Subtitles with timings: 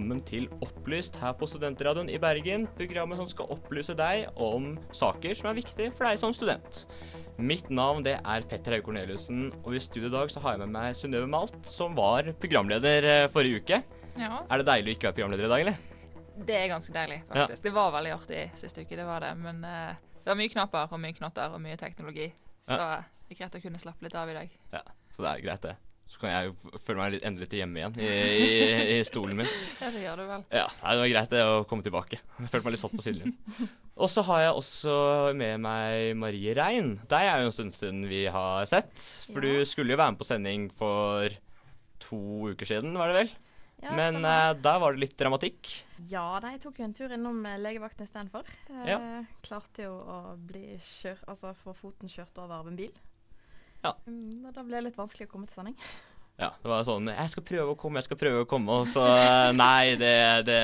[0.00, 2.62] velkommen til Opplyst her på Studentradioen i Bergen.
[2.78, 6.86] Programmet som skal opplyse deg om saker som er viktige for deg som student.
[7.36, 10.62] Mitt navn det er Petter Haug Korneliussen, og i studio i dag så har jeg
[10.62, 13.82] med meg Synnøve Malt, som var programleder eh, forrige uke.
[14.16, 14.40] Ja.
[14.48, 16.08] Er det deilig å ikke være programleder i dag, eller?
[16.48, 17.66] Det er ganske deilig, faktisk.
[17.68, 19.34] Det var veldig artig siste uke, det var det.
[19.42, 22.30] Men uh, det var mye knapper og mye knotter og mye teknologi.
[22.64, 22.88] Så ja.
[23.28, 24.58] det er greit å kunne slappe litt av i dag.
[24.78, 25.76] Ja, så det er greit, det.
[26.10, 28.46] Så kan jeg jo føle meg litt, endelig til hjemme igjen i, i,
[28.96, 29.50] i, stolen min.
[29.82, 30.46] Ja, det gjør du vel.
[30.50, 32.18] Ja, Det var greit det å komme tilbake.
[32.18, 33.36] Jeg følte meg litt satt på siden.
[34.00, 34.94] Og så har jeg også
[35.36, 36.94] med meg Marie Rein.
[37.10, 38.90] Deg er jo en stund siden vi har sett.
[39.30, 39.60] For ja.
[39.60, 41.36] du skulle jo være med på sending for
[42.00, 43.32] to uker siden, var det vel?
[43.80, 45.70] Ja, Men uh, der var det litt dramatikk.
[46.10, 48.48] Ja, jeg tok jo en tur innom uh, legevakten istedenfor.
[48.68, 48.98] Uh, ja.
[49.44, 52.92] Klarte jo å bli kjør, altså få foten kjørt over av en bil.
[53.84, 53.94] Ja.
[54.06, 55.76] Mm, da ble det litt vanskelig å komme til sending.
[56.40, 58.86] Ja, det var sånn 'Jeg skal prøve å komme, jeg skal prøve å komme', og
[58.88, 60.60] så eh, Nei, det Det,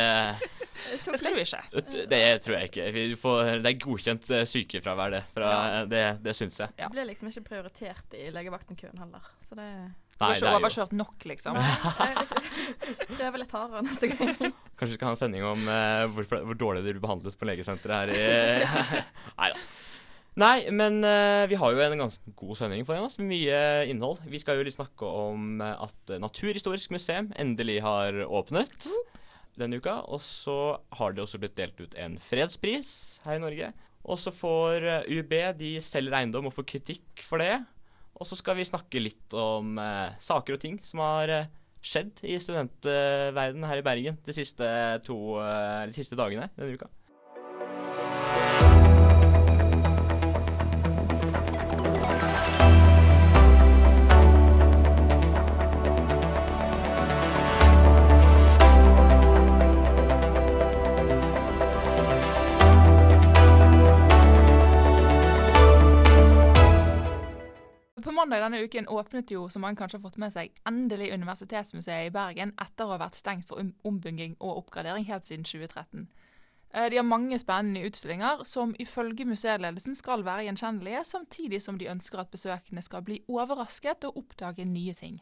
[1.04, 2.06] det skulle vi ikke.
[2.08, 3.16] Det tror jeg ikke.
[3.20, 5.22] Får, det er godkjent eh, sykefravær, det.
[5.34, 5.84] Fra, ja.
[5.84, 6.72] Det, det syns jeg.
[6.78, 6.88] Ja.
[6.88, 9.68] Det ble liksom ikke prioritert i legevaktenkøen heller, så det
[10.16, 11.58] Du har ikke overkjørt nok, liksom?
[13.18, 14.32] Prøve litt hardere neste gang.
[14.80, 17.48] Kanskje vi skal ha en sending om uh, hvor, hvor, dårlig de blir behandlet på
[17.48, 19.02] legesenteret her i
[19.42, 19.60] Nei da.
[20.36, 24.18] Nei, men uh, vi har jo en ganske god sending foran oss, mye innhold.
[24.28, 28.84] Vi skal jo litt snakke om uh, at Naturhistorisk museum endelig har åpnet
[29.56, 30.02] denne uka.
[30.12, 32.90] Og så har det også blitt delt ut en fredspris
[33.24, 33.70] her i Norge.
[34.04, 37.56] Og så får uh, eh, de selger eiendom og får kritikk for det.
[38.20, 39.76] Og så skal vi snakke litt om
[40.24, 41.32] saker og ting som har
[41.84, 44.68] skjedd i studentverdenen her i Bergen de siste,
[45.04, 46.88] to, de siste dagene denne uka.
[68.26, 72.14] Mandag denne uken åpnet jo, som man kanskje har fått med seg, endelig Universitetsmuseet i
[72.14, 76.08] Bergen etter å ha vært stengt for ombygging og oppgradering helt siden 2013.
[76.74, 81.86] Eh, de har mange spennende utstillinger som ifølge museeledelsen skal være gjenkjennelige, samtidig som de
[81.92, 85.20] ønsker at besøkende skal bli overrasket og oppdage nye ting.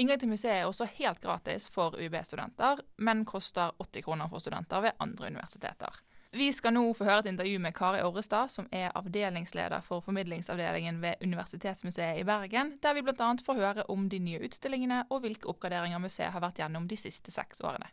[0.00, 4.88] Inngang til museet er også helt gratis for UiB-studenter, men koster 80 kroner for studenter
[4.88, 6.00] ved andre universiteter.
[6.32, 11.02] Vi skal nå få høre et intervju med Kari Orrestad, som er avdelingsleder for formidlingsavdelingen
[11.02, 13.28] ved Universitetsmuseet i Bergen, der vi bl.a.
[13.44, 17.34] får høre om de nye utstillingene og hvilke oppgraderinger museet har vært gjennom de siste
[17.34, 17.92] seks årene.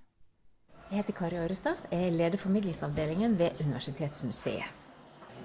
[0.89, 4.71] Jeg heter Kari Orrestad, jeg er leder formidlingsavdelingen ved Universitetsmuseet.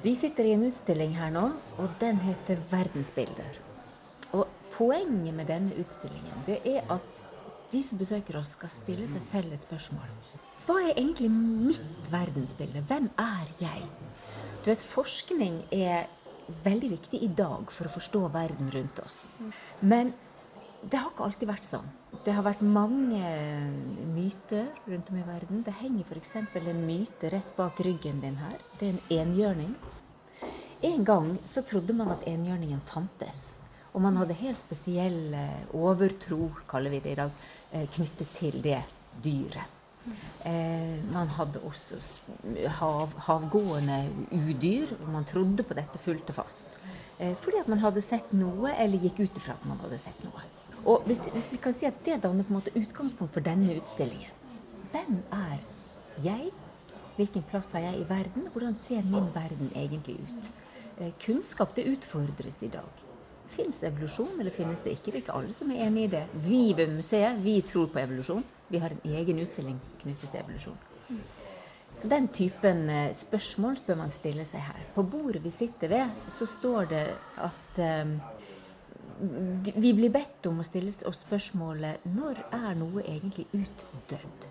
[0.05, 3.59] Vi sitter i en utstilling her nå, og den heter 'Verdensbilder'.
[4.33, 7.21] Og Poenget med denne utstillingen det er at
[7.71, 10.09] de som besøker oss, skal stille seg selv et spørsmål.
[10.65, 12.81] Hva er egentlig mitt verdensbilde?
[12.89, 13.83] Hvem er jeg?
[14.65, 16.07] Du vet, Forskning er
[16.65, 19.25] veldig viktig i dag for å forstå verden rundt oss.
[19.85, 20.15] Men
[20.81, 21.91] det har ikke alltid vært sånn.
[22.25, 23.21] Det har vært mange
[24.15, 25.61] myter rundt om i verden.
[25.67, 26.35] Det henger f.eks.
[26.41, 28.57] en myte rett bak ryggen din her.
[28.81, 29.77] Det er en enhjørning.
[30.85, 33.59] En gang så trodde man at enhjørningen fantes.
[33.93, 35.37] Og man hadde helt spesiell
[35.77, 38.81] overtro, kaller vi det i dag, eh, knyttet til det
[39.23, 39.74] dyret.
[40.45, 41.99] Eh, man hadde også
[42.79, 44.01] hav, havgående
[44.37, 46.77] udyr, og man trodde på dette fullt og fast.
[47.19, 50.27] Eh, fordi at man hadde sett noe, eller gikk ut ifra at man hadde sett
[50.27, 50.45] noe.
[50.85, 53.73] Og hvis, hvis vi kan si at Det danner på en måte utgangspunkt for denne
[53.79, 54.31] utstillingen.
[54.93, 55.63] Hvem er
[56.23, 56.53] jeg?
[57.17, 58.51] Hvilken plass har jeg i verden?
[58.53, 60.51] Hvordan ser min verden egentlig ut?
[60.99, 63.04] Eh, kunnskap det utfordres i dag.
[63.51, 65.11] Fins evolusjon, eller finnes det ikke?
[65.11, 66.25] Det er ikke alle som er enig i det.
[66.47, 68.45] Vi ved museet vi tror på evolusjon.
[68.71, 70.79] Vi har en egen utstilling knyttet til evolusjon.
[71.97, 74.81] Så den typen eh, spørsmål bør man stille seg her.
[74.95, 77.05] På bordet vi sitter ved, så står det
[77.45, 78.17] at um,
[79.77, 84.49] vi blir bedt om å stille oss spørsmålet når er noe egentlig utdødd?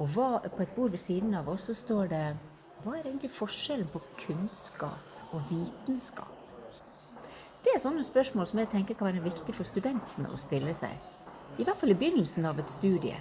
[0.00, 2.24] Og hva, på et bord ved siden av oss så står det
[2.84, 6.39] hva er egentlig forskjellen på kunnskap og vitenskap?
[7.60, 10.94] Det er sånne spørsmål som jeg tenker kan være viktig for studentene å stille seg.
[11.60, 13.18] I hvert fall i begynnelsen av et studie.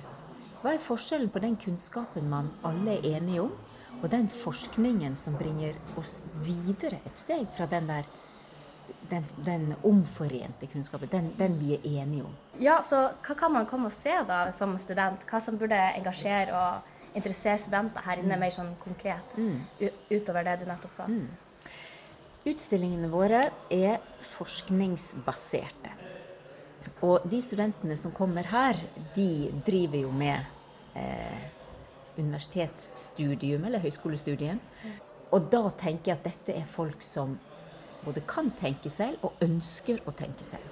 [0.62, 3.52] Hva er forskjellen på den kunnskapen man alle er enige om,
[4.00, 8.08] og den forskningen som bringer oss videre et steg fra den der
[9.10, 12.34] den, den omforente kunnskapen, den, den, vi er enige om.
[12.62, 15.26] Ja, så Hva kan man komme og se da som student?
[15.30, 18.44] Hva som burde engasjere og interessere studenter her inne, mm.
[18.44, 19.90] mer sånn konkret, mm.
[20.12, 21.08] utover det du nettopp sa?
[21.10, 21.28] Mm.
[22.50, 25.92] Utstillingene våre er forskningsbaserte.
[27.06, 28.80] Og de studentene som kommer her,
[29.16, 31.44] de driver jo med eh,
[32.18, 34.60] universitetsstudium eller høyskolestudien.
[35.36, 37.38] Og da tenker jeg at dette er folk som
[38.02, 40.66] både kan tenke selv og ønsker å tenke selv.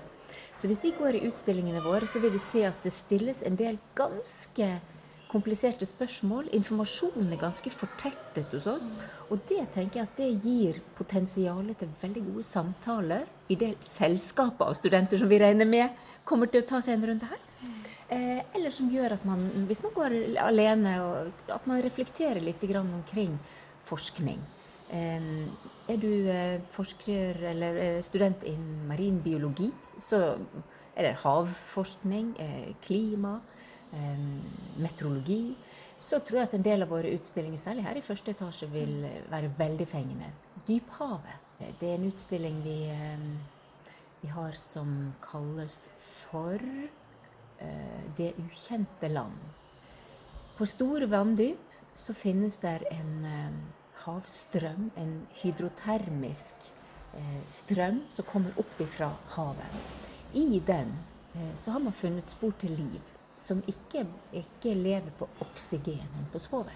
[0.58, 3.58] Så hvis de går i utstillingene våre, så vil de se at det stilles en
[3.60, 4.70] del ganske
[5.32, 6.50] kompliserte spørsmål.
[6.56, 8.90] Informasjonen er ganske fortettet hos oss.
[9.32, 14.64] Og det tenker jeg at det gir potensialet til veldig gode samtaler i det selskapet
[14.68, 17.44] av studenter som vi regner med kommer til å ta seg en runde her.
[18.08, 20.94] Eh, eller som gjør at man, hvis man går alene,
[21.52, 23.38] at man reflekterer litt omkring
[23.84, 24.40] forskning.
[24.90, 25.22] Eh,
[25.88, 30.38] er du eh, forsker eller student innen marin biologi, så,
[30.96, 32.34] eller havforskning,
[32.82, 33.42] klima,
[34.78, 35.56] meteorologi,
[36.00, 39.00] så tror jeg at en del av våre utstillinger, særlig her i første etasje, vil
[39.32, 40.30] være veldig fengende.
[40.68, 41.46] Dyphavet.
[41.80, 42.78] Det er en utstilling vi,
[44.22, 46.62] vi har som kalles for
[48.18, 49.34] Det ukjente land.
[50.58, 53.26] På store vanndyp så finnes det en
[54.04, 56.68] havstrøm, en hydrotermisk
[57.50, 59.74] strøm som kommer opp ifra havet.
[60.38, 60.94] I den
[61.58, 63.17] så har man funnet spor til liv
[63.48, 64.04] som ikke,
[64.36, 66.76] ikke lever på oksygen, men på svovel.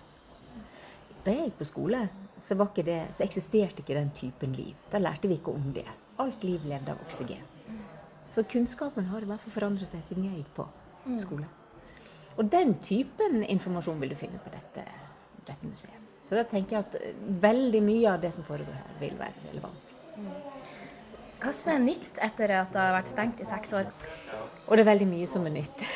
[1.22, 2.02] Da jeg gikk på skole,
[2.42, 4.74] så, det, så, eksisterte ikke den typen liv.
[4.90, 5.86] Da lærte vi ikke om det.
[6.22, 7.44] Alt liv levde av oksygen.
[8.26, 10.68] Så kunnskapen har i hvert fall forandret seg siden jeg gikk på
[11.22, 11.50] skole.
[12.40, 14.86] Og den typen informasjon vil du finne på dette,
[15.46, 15.98] dette museet.
[16.22, 16.98] Så da tenker jeg at
[17.44, 19.96] veldig mye av det som foregår her, vil være relevant.
[21.42, 23.90] Hva som er nytt etter at det har vært stengt i seks år?
[24.72, 25.82] Og det er veldig mye som er nytt.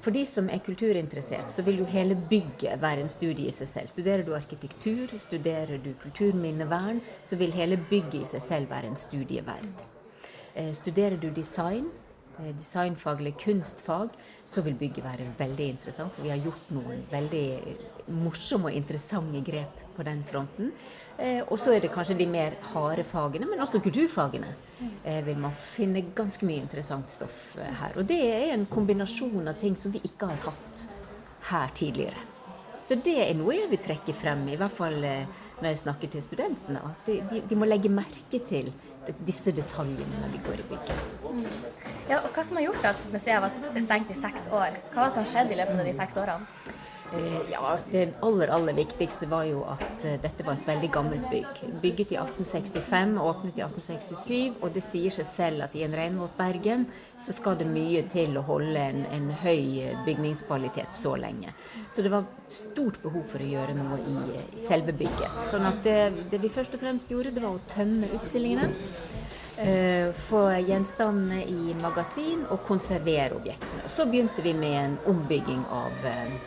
[0.00, 3.68] For de som er kulturinteressert, så vil jo hele bygget være en studie i seg
[3.68, 3.92] selv.
[3.92, 9.00] Studerer du arkitektur, studerer du kulturminnevern, så vil hele bygget i seg selv være en
[9.00, 9.84] studie verd.
[10.56, 11.88] Eh, studerer du design,
[12.40, 14.08] Eh, eller kunstfag,
[14.44, 16.14] så vil bygget være veldig interessant.
[16.14, 17.46] For vi har gjort noen veldig
[18.20, 20.72] morsomme og interessante grep på den fronten.
[21.18, 24.54] Eh, og så er det kanskje de mer harde fagene, men også kulturfagene.
[25.04, 27.96] Eh, vil man finne ganske mye interessant stoff her.
[27.96, 30.86] Og det er en kombinasjon av ting som vi ikke har hatt
[31.50, 32.29] her tidligere.
[32.86, 36.24] Så det er noe jeg vil trekke frem, i hvert fall når jeg snakker til
[36.24, 36.80] studentene.
[36.90, 38.70] At de, de, de må legge merke til
[39.26, 41.02] disse detaljene når de går i bygget.
[41.24, 41.44] Mm.
[42.10, 44.80] Ja, og Hva som har gjort at museet var stengt i seks år?
[44.90, 46.48] Hva var det som skjedde i løpet av de seks årene?
[47.12, 51.26] Eh, ja, Det aller aller viktigste var jo at uh, dette var et veldig gammelt
[51.30, 51.62] bygg.
[51.82, 54.60] Bygget i 1865, åpnet i 1867.
[54.62, 56.86] Og det sier seg selv at i en regnvåt Bergen
[57.18, 61.50] så skal det mye til å holde en, en høy eh, bygningskvalitet så lenge.
[61.90, 65.42] Så det var stort behov for å gjøre noe i, i selve bygget.
[65.50, 65.98] Sånn at det,
[66.30, 68.70] det, vi først og fremst gjorde, det var å tømme utstillingene.
[69.60, 73.82] Uh, få gjenstandene i magasin og konservere objektene.
[73.84, 76.38] Og så begynte vi med en ombygging av uh,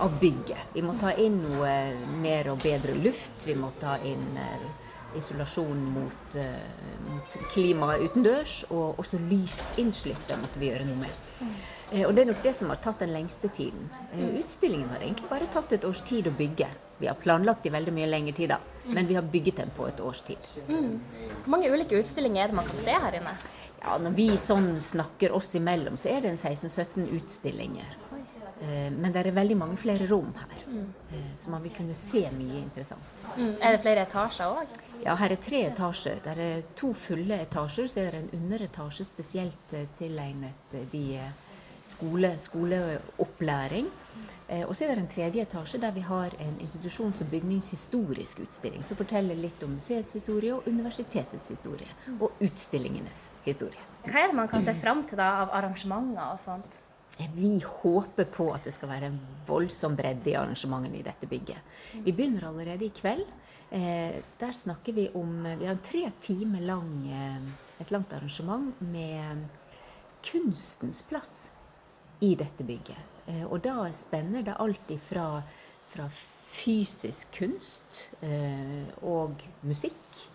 [0.00, 0.58] av bygget.
[0.74, 1.72] Vi må ta inn noe
[2.22, 3.46] mer og bedre luft.
[3.46, 4.64] Vi må ta inn uh,
[5.18, 8.62] isolasjon mot, uh, mot klimaet utendørs.
[8.70, 11.26] Og også lysinnslippet måtte vi gjøre noe med.
[11.92, 13.90] Uh, og det er nok det som har tatt den lengste tiden.
[14.38, 16.70] utstillingen har egentlig bare tatt et års tid å bygge.
[17.02, 19.88] Vi har planlagt i veldig mye lengre tid, da, men vi har bygget den på
[19.88, 20.38] et års tid.
[20.68, 21.00] Mm.
[21.42, 23.32] Hvor mange ulike utstillinger er det man kan se her inne?
[23.82, 27.96] Ja, Når vi sånn snakker oss imellom, så er det en 16-17 utstillinger.
[28.62, 30.90] Eh, men det er veldig mange flere rom her, mm.
[31.38, 33.24] så man vil kunne se mye interessant.
[33.34, 33.56] Mm.
[33.58, 34.76] Er det flere etasjer òg?
[35.02, 36.20] Ja, her er tre etasjer.
[36.22, 41.06] Det er to fulle etasjer, så er det en underetasje spesielt eh, tilegnet de
[41.82, 43.90] skole, skoleopplæring.
[44.66, 48.84] Og så er det en tredje etasje der vi har en institusjons- og bygningshistorisk utstilling
[48.84, 51.88] som forteller litt om museets historie og universitetets historie.
[52.18, 53.80] Og utstillingenes historie.
[54.04, 56.82] Hva er det man kan se fram til da av arrangementer og sånt?
[57.34, 61.58] Vi håper på at det skal være en voldsom bredde i arrangementene i dette bygget.
[62.04, 63.26] Vi begynner allerede i kveld.
[63.70, 68.80] Eh, der snakker vi om Vi har en tre timer lang, eh, et langt arrangement
[68.80, 69.44] med
[70.24, 71.50] kunstens plass
[72.20, 72.98] i dette bygget.
[73.26, 75.42] Eh, og da spenner det alt ifra
[75.92, 80.28] fra fysisk kunst eh, og musikk.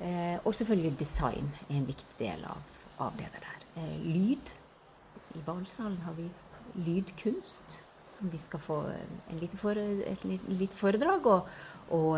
[0.00, 2.62] Eh, og selvfølgelig design er en viktig del av,
[3.02, 3.64] av det der.
[3.80, 4.54] Eh, lyd
[5.34, 6.28] i ballsalen har vi
[6.74, 8.78] lydkunst, som vi skal få
[9.40, 11.52] lite for, et lite foredrag og,
[11.90, 12.16] og,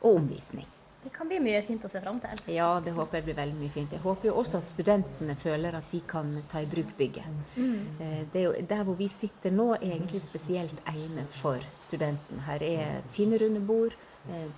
[0.00, 0.66] og, omvisning.
[1.02, 2.40] Det kan bli mye fint å se fram til.
[2.52, 3.92] Ja, det håper jeg blir veldig mye fint.
[3.94, 7.28] Jeg håper jo også at studentene føler at de kan ta i bruk bygget.
[7.54, 8.00] Mm.
[8.02, 12.42] Eh, det er jo, der hvor vi sitter nå, er egentlig spesielt egnet for studenten.
[12.48, 13.96] Her er fine runde bord.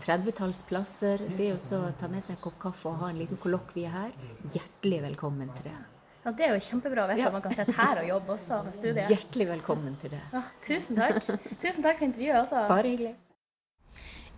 [0.02, 1.28] 30-talls eh, plasser.
[1.36, 4.14] Det å ta med seg en kopp kaffe og ha en liten kollokvie her,
[4.48, 5.78] hjertelig velkommen til det.
[6.24, 7.30] Ja, Det er jo kjempebra å vite ja.
[7.30, 9.08] at man kan sitte her og jobbe også med studiet.
[9.08, 10.20] Hjertelig velkommen til det.
[10.34, 11.22] Ja, tusen takk.
[11.62, 12.64] Tusen takk for intervjuet også.
[12.68, 13.14] Bare hyggelig.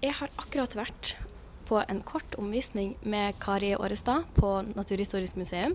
[0.02, 1.16] Jeg har akkurat vært
[1.66, 5.74] på en kort omvisning med Kari Årestad på Naturhistorisk museum.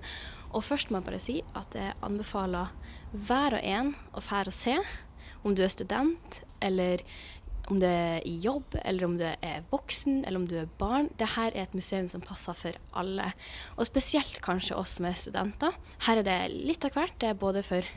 [0.56, 2.72] Og først må jeg bare si at jeg anbefaler
[3.12, 4.78] hver og en å fære og se.
[5.44, 7.04] Om du er student eller
[7.68, 11.10] om du er i jobb, eller om du er voksen, eller om du er barn.
[11.20, 13.32] Dette er et museum som passer for alle,
[13.76, 15.76] og spesielt kanskje oss som er studenter.
[16.08, 17.18] Her er det litt av hvert.
[17.20, 17.88] Det er både for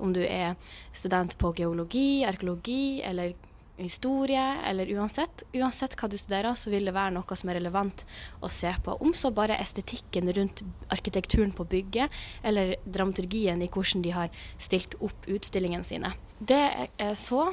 [0.00, 0.56] om du er
[0.96, 3.36] student på geologi, arkeologi eller
[3.80, 5.44] historie, eller uansett.
[5.56, 8.04] Uansett hva du studerer, så vil det være noe som er relevant
[8.44, 8.96] å se på.
[9.00, 12.12] Om så bare estetikken rundt arkitekturen på bygget,
[12.44, 16.12] eller dramaturgien i hvordan de har stilt opp utstillingene sine.
[16.40, 17.50] Det jeg så,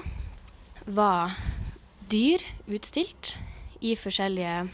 [0.88, 1.36] var
[2.08, 3.36] dyr utstilt
[3.84, 4.70] i forskjellige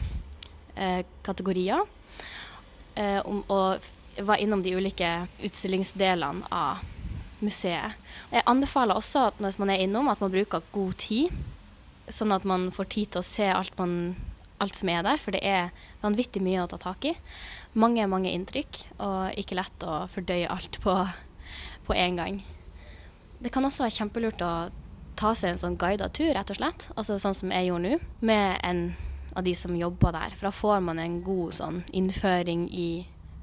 [0.74, 1.82] eh, kategorier.
[2.94, 3.82] Eh, om, og
[4.22, 5.10] var innom de ulike
[5.42, 6.84] utstillingsdelene av
[7.42, 7.98] museet.
[8.30, 11.34] Jeg anbefaler også at når man er innom, at man bruker god tid.
[12.12, 14.14] Sånn at man får tid til å se alt, man,
[14.62, 15.72] alt som er der, for det er
[16.04, 17.14] vanvittig mye å ta tak i.
[17.74, 20.94] Mange, mange inntrykk, og ikke lett å fordøye alt på,
[21.88, 22.40] på en gang.
[23.42, 24.54] Det kan også være kjempelurt å
[25.18, 26.88] ta seg en sånn guida tur, rett og slett.
[26.94, 28.84] Altså sånn som jeg gjorde nå, med en
[29.34, 30.34] av de som jobber der.
[30.38, 32.88] For da får man en god sånn innføring i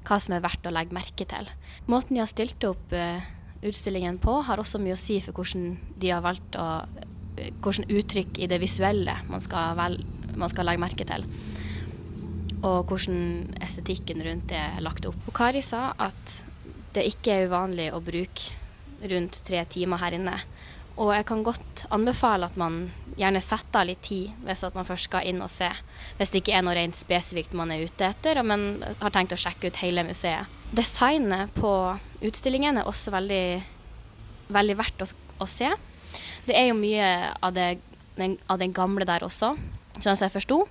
[0.06, 1.48] hva som er verdt å legge merke til.
[1.90, 3.22] Måten de har stilt opp uh,
[3.62, 8.42] utstillingen på, har også mye å si for hvordan de har valgt å uh, uttrykk
[8.42, 10.00] i det visuelle man skal, vel,
[10.36, 11.26] man skal legge merke til.
[12.62, 15.18] Og hvordan estetikken rundt det er lagt opp.
[15.26, 16.42] Og Kari sa at
[16.92, 18.60] det ikke er uvanlig å bruke
[19.10, 20.36] rundt tre timer her inne.
[21.00, 25.08] Og jeg kan godt anbefale at man gjerne setter av litt tid hvis man først
[25.08, 25.68] skal inn og se.
[26.18, 29.40] Hvis det ikke er noe rent spesifikt man er ute etter, men har tenkt å
[29.40, 30.50] sjekke ut hele museet.
[30.72, 31.72] Designet på
[32.24, 33.44] utstillingen er også veldig,
[34.52, 35.08] veldig verdt å,
[35.40, 35.72] å, se.
[36.46, 37.08] Det er jo mye
[37.40, 37.68] av det,
[38.18, 39.54] den, av den gamle der også,
[39.98, 40.62] sånn som jeg forsto.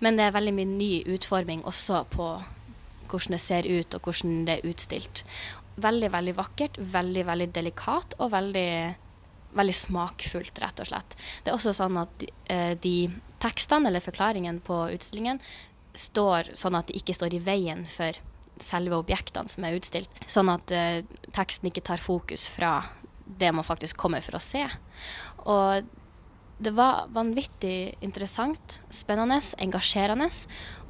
[0.00, 2.34] Men det er veldig mye ny utforming også på
[3.06, 5.24] hvordan det ser ut, og hvordan det er utstilt.
[5.76, 8.70] Veldig, veldig vakkert, veldig, veldig delikat og veldig
[9.56, 11.16] veldig smakfullt, rett og slett.
[11.42, 12.96] Det er også sånn at de, eh, de
[13.42, 15.40] tekstene eller forklaringene på utstillingen
[15.96, 18.16] står sånn at de ikke står i veien for
[18.62, 20.12] selve objektene som er utstilt.
[20.30, 21.00] Sånn at uh,
[21.36, 22.78] teksten ikke tar fokus fra
[23.26, 24.64] det man faktisk kommer for å se.
[25.44, 25.88] Og
[26.62, 30.30] det var vanvittig interessant, spennende, engasjerende.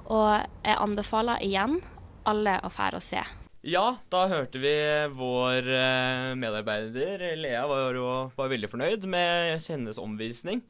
[0.06, 0.30] Og
[0.62, 1.80] jeg anbefaler igjen
[2.26, 3.22] alle å fære og se.
[3.66, 4.70] Ja, da hørte vi
[5.18, 7.96] vår eh, medarbeider Lea var,
[8.36, 10.60] var veldig fornøyd med hennes omvisning.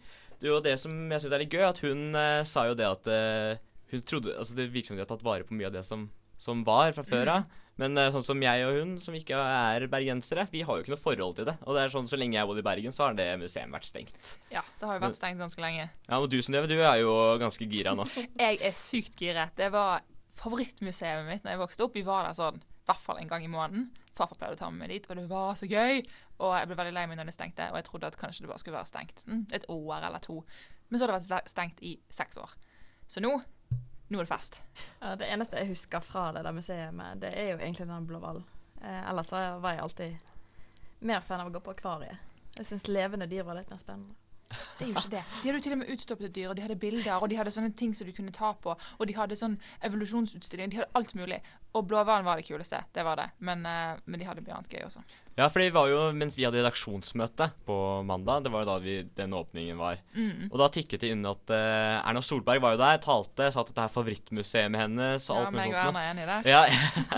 [0.40, 3.10] Det, det som jeg syns er litt gøy, at hun uh, sa jo det at
[3.92, 6.06] hun trodde altså Det virker som de har tatt vare på mye av det som,
[6.40, 7.44] som var fra før av.
[7.44, 7.62] Mm.
[7.84, 11.02] Men sånn som jeg og hun, som ikke er bergensere, vi har jo ikke noe
[11.02, 11.58] forhold til det.
[11.68, 13.68] Og det er sånn, Så lenge jeg har bodd i Bergen, så har det museet
[13.72, 14.30] vært stengt.
[14.48, 15.90] Ja, det har jo vært stengt ganske lenge.
[16.08, 17.12] Ja, Og du Synnøve, du er jo
[17.44, 18.08] ganske gira nå.
[18.46, 19.52] jeg er sykt giret.
[19.60, 20.00] Det var
[20.40, 22.00] favorittmuseet mitt da jeg vokste opp.
[22.00, 23.90] Vi var der sånn hvert fall en gang i måneden.
[24.16, 26.00] Farfar pleide å ta med meg dit, og det var så gøy.
[26.38, 28.52] Og jeg ble veldig lei meg når det stengte, og jeg trodde at kanskje det
[28.52, 30.40] bare skulle være stengt mm, et år eller to.
[30.88, 32.55] Men så har det vært stengt i seks år.
[33.11, 33.35] Så nå
[34.09, 34.61] nå er det fest.
[35.00, 38.07] Ja, det eneste jeg husker fra det der museet, med, det er jo egentlig den
[38.07, 38.45] blå hval.
[38.78, 40.31] Eh, ellers var jeg alltid
[41.11, 42.23] mer fan av å gå på akvariet.
[42.57, 44.14] Jeg syns levende dyr var litt mer spennende.
[44.48, 45.22] Det er jo ikke det.
[45.42, 47.52] De hadde jo til og med utstoppede dyr, og de hadde bilder, og de hadde
[47.54, 50.70] sånne ting som du kunne ta på, og de hadde sånn evolusjonsutstilling.
[50.72, 51.40] De hadde alt mulig.
[51.76, 53.26] Og blåhvalen var det kuleste, det var det.
[53.44, 55.02] Men, uh, men de hadde mye annet gøy også.
[55.36, 57.76] Ja, for det var jo mens vi hadde redaksjonsmøte på
[58.08, 60.00] mandag, det var jo da vi, den åpningen var.
[60.16, 60.46] Mm.
[60.48, 63.72] Og da tikket det inn at uh, Erna Solberg var jo der, talte, sa at
[63.72, 65.28] dette er favorittmuseet hennes.
[65.28, 66.48] ja, meg og Erna er enig der.
[66.54, 66.64] Ja,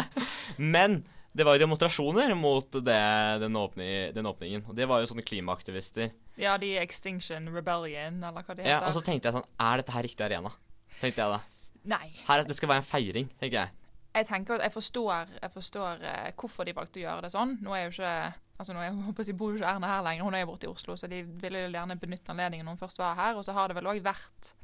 [0.74, 3.02] men det var jo demonstrasjoner mot det,
[3.42, 4.64] den, åpning, den, åpningen.
[4.66, 6.10] Og det var jo sånne klimaaktivister.
[6.40, 8.72] Ja, de Extinction Rebellion, eller hva det heter.
[8.72, 10.54] Ja, Og så tenkte jeg sånn Er dette her riktig arena?
[10.98, 11.40] Tenkte jeg da.
[11.88, 12.08] Nei.
[12.26, 13.74] Her, det skal være en feiring, tenker jeg.
[14.18, 17.58] Jeg tenker at jeg forstår, jeg forstår uh, hvorfor de valgte å gjøre det sånn.
[17.62, 18.14] Nå er jo ikke
[18.58, 18.96] altså nå er,
[19.28, 21.22] jeg bor jo ikke Erna her lenger, hun er jo borte i Oslo, så de
[21.42, 23.38] ville gjerne benytte anledningen når hun først var her.
[23.38, 24.54] Og så har det vel òg vært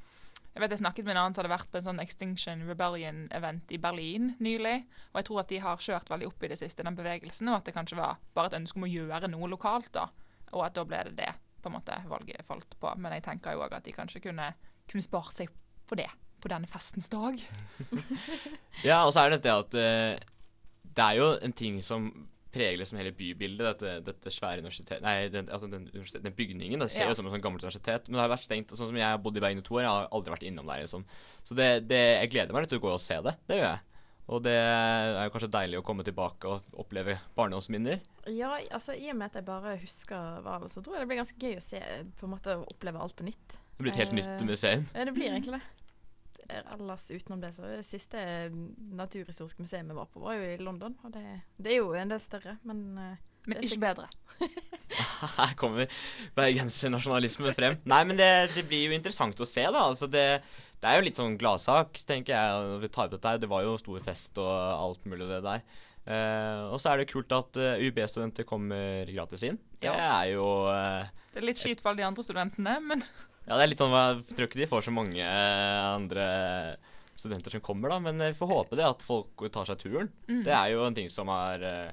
[0.55, 3.73] jeg vet jeg snakket med en annen som hadde vært på en sånn Extinction Rebellion-event
[3.75, 4.85] i Berlin nylig.
[5.11, 7.59] Og jeg tror at de har kjørt veldig opp i det siste, den bevegelsen, og
[7.59, 10.07] at det kanskje var bare et ønske om å gjøre noe lokalt, da.
[10.55, 11.33] Og at da ble det det
[11.65, 12.93] på en måte valget falt på.
[13.01, 14.53] Men jeg tenker jo òg at de kanskje kunne,
[14.91, 15.51] kunne, spart seg
[15.89, 16.07] for det
[16.39, 17.41] på denne festens dag.
[18.89, 20.31] ja, og så er det dette at uh,
[20.95, 22.13] det er jo en ting som
[22.55, 26.85] preger liksom hele bybildet, dette, dette svære universitetet Nei, den, altså den, den, bygningen.
[26.85, 27.19] Det ser jo ja.
[27.19, 28.77] som et sånt gammelt universitet, men det har vært stengt.
[28.79, 30.71] Sånn som jeg har bodd i Bergen i to år, jeg har aldri vært innom
[30.71, 30.85] der.
[30.87, 31.05] liksom.
[31.45, 33.35] Så det, det, jeg gleder meg til å gå og se det.
[33.51, 33.83] Det gjør jeg.
[34.33, 38.01] Og det er jo kanskje deilig å komme tilbake og oppleve barndomsminner.
[38.33, 41.21] Ja, altså i og med at jeg bare husker Hval, så tror jeg det blir
[41.21, 41.83] ganske gøy å se,
[42.17, 43.59] på en måte oppleve alt på nytt.
[43.75, 44.87] Det blir et helt uh, nytt museum.
[44.95, 45.84] Ja, det blir egentlig det.
[46.49, 48.19] Ellers utenom det, så det siste
[48.95, 50.97] naturhistoriske museet vi var på, var jo i London.
[51.05, 51.25] Og det,
[51.57, 53.15] det er jo en del større, men uh,
[53.49, 54.07] Men ikke bedre.
[55.39, 55.91] Her kommer
[56.37, 57.81] bergensernasjonalismen frem.
[57.89, 59.89] Nei, men det, det, blir jo interessant å se, da.
[59.91, 60.29] Altså det
[60.85, 62.79] det er jo litt sånn gladsak, tenker jeg.
[62.83, 63.39] Vi tar opp dette.
[63.41, 65.63] Det var jo stor fest og alt mulig det der.
[66.05, 69.57] Uh, og så er det kult at uh, eh, UB-studenter kommer gratis inn.
[69.81, 69.95] Det ja.
[70.21, 73.01] er jo uh, Det er litt skitt for alle de andre studentene, men
[73.45, 76.29] Ja, det er litt sånn Jeg tror ikke de får så mange andre
[77.15, 77.99] studenter som kommer, da.
[78.03, 80.09] Men vi får håpe det, at folk tar seg turen.
[80.29, 80.41] Mm.
[80.47, 81.93] Det er jo en ting som er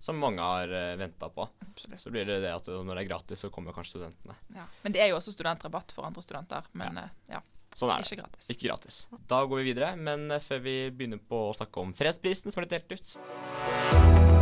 [0.00, 1.48] som mange har uh, venta på.
[1.70, 2.00] Absolutt.
[2.00, 4.36] Så blir det det at når det er gratis, så kommer kanskje studentene.
[4.54, 4.66] Ja.
[4.84, 6.68] Men det er jo også studentrabatt for andre studenter.
[6.78, 7.08] Men ja.
[7.34, 7.42] ja.
[7.78, 8.08] Sånn er det.
[8.10, 8.50] Ikke gratis.
[8.54, 8.96] Ikke gratis.
[9.30, 12.62] Da går vi videre, men eh, før vi begynner på å snakke om fredsprisen som
[12.62, 14.37] er blitt delt ut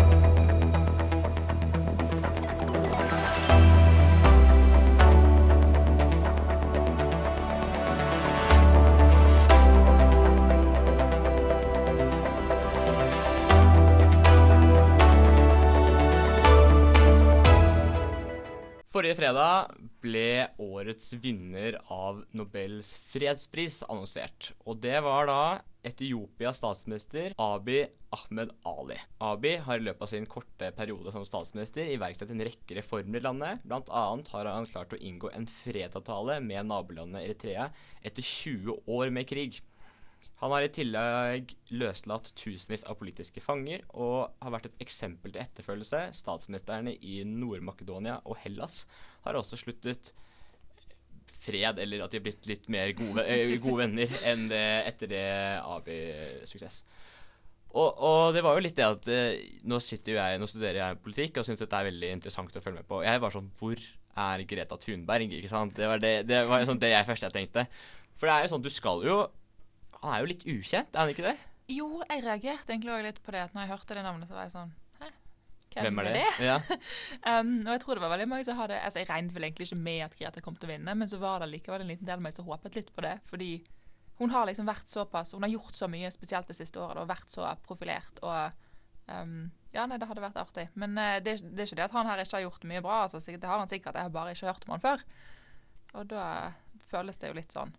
[18.97, 24.55] Forrige fredag ble årets vinner av Nobels fredspris annonsert.
[24.65, 25.41] Og det var da
[25.85, 27.83] Etiopias statsminister Abi
[28.17, 28.97] Ahmed Ali.
[29.21, 33.27] Abi har i løpet av sin korte periode som statsminister iverksatt en rekke reformer i
[33.29, 33.61] landet.
[33.69, 37.69] Blant annet har han klart å inngå en fredsavtale med nabolandet Eritrea
[38.01, 39.61] etter 20 år med krig.
[40.43, 45.41] Han har i tillegg løslatt tusenvis av politiske fanger og har vært et eksempel til
[45.41, 46.03] etterfølgelse.
[46.19, 48.83] Statsministrene i Nord-Makedonia og Hellas
[49.25, 50.13] har også sluttet
[51.47, 55.11] fred, eller at de har blitt litt mer gode, eh, gode venner enn det etter
[55.11, 55.27] det
[55.63, 56.83] Abi-suksess.
[57.77, 60.81] Og, og, det var jo litt det at eh, nå sitter jo jeg, nå studerer
[60.81, 63.03] jeg politikk og syns dette er veldig interessant å følge med på.
[63.05, 63.81] Jeg var sånn Hvor
[64.27, 65.33] er Greta Thunberg?
[65.39, 65.77] ikke sant?
[65.77, 67.67] Det var det, det, var sånn det jeg første jeg tenkte.
[68.17, 69.19] For det er jo sånn, du skal jo
[70.03, 71.37] han er jo litt ukjent, er han ikke det?
[71.73, 73.47] Jo, jeg reagerte egentlig også litt på det.
[73.53, 75.09] Når jeg hørte det navnet, så var jeg sånn Hæ?
[75.73, 76.13] Hvem, Hvem er det?
[76.17, 76.47] det?
[76.47, 76.59] Ja.
[77.41, 79.67] um, og jeg tror det var veldig mange som hadde Altså, jeg regnet vel egentlig
[79.67, 82.07] ikke med at Greta kom til å vinne, men så var det likevel en liten
[82.07, 83.17] del av meg som håpet litt på det.
[83.31, 83.51] Fordi
[84.21, 87.11] hun har liksom vært såpass Hun har gjort så mye, spesielt det siste året, og
[87.11, 88.23] vært så profilert.
[88.23, 88.63] og
[89.11, 90.69] um, ja, nei, det hadde vært artig.
[90.79, 93.03] Men uh, det, det, er ikke det at han her ikke har gjort mye bra.
[93.09, 95.05] Altså, det har han sikkert, jeg har bare ikke hørt om han før.
[95.97, 96.29] Og da
[96.87, 97.75] føles det jo litt sånn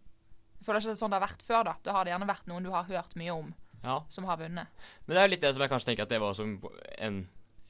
[0.58, 1.64] jeg føler ikke det er sånn det har vært før.
[1.68, 3.98] Da Da har det gjerne vært noen du har hørt mye om, ja.
[4.14, 4.86] som har vunnet.
[5.06, 7.18] Men det er jo litt det som jeg kanskje tenker at det var en,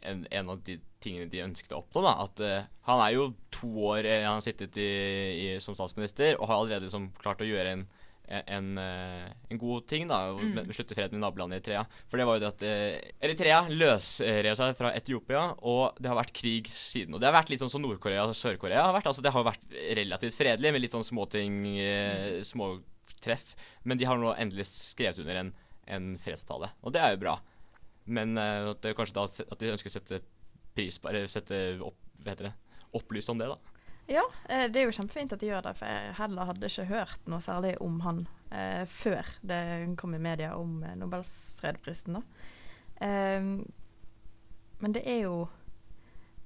[0.02, 2.04] en, en av de tingene de ønsket å oppnå.
[2.06, 5.78] da, At uh, han er jo to år uh, han har sittet i, i, som
[5.78, 7.88] statsminister og har allerede liksom klart å gjøre en
[8.28, 10.72] en, eh, en, god ting, da, å mm.
[10.76, 11.84] slutte fred med nabolandet Eritrea.
[12.12, 16.20] For det var jo det at eh, Eritrea løsrev seg fra Etiopia, og det har
[16.20, 17.16] vært krig siden.
[17.16, 19.08] Og det har vært litt sånn som Nord-Korea og Sør-Korea har vært.
[19.12, 19.63] Altså det har vært
[20.00, 22.50] relativt fredelig, med litt sånn småting, eh, mm.
[22.52, 23.54] småtreff.
[23.88, 25.54] Men de har nå endelig skrevet under en,
[25.98, 27.38] en fredsavtale, og det er jo bra.
[28.12, 30.24] Men eh, at kanskje da at de ønsker å sette
[30.78, 32.54] pris på Eller sette opp, hva heter det,
[32.98, 33.77] opplyst om det, da.
[34.08, 36.88] Ja, eh, det er jo kjempefint at de gjør det, for jeg heller hadde ikke
[36.88, 38.24] hørt noe særlig om han
[38.56, 39.60] eh, før det
[40.00, 42.15] kom i media om eh, Nobels fredprisen.
[42.15, 42.22] da.
[43.04, 43.50] Eh,
[44.78, 45.48] men det er jo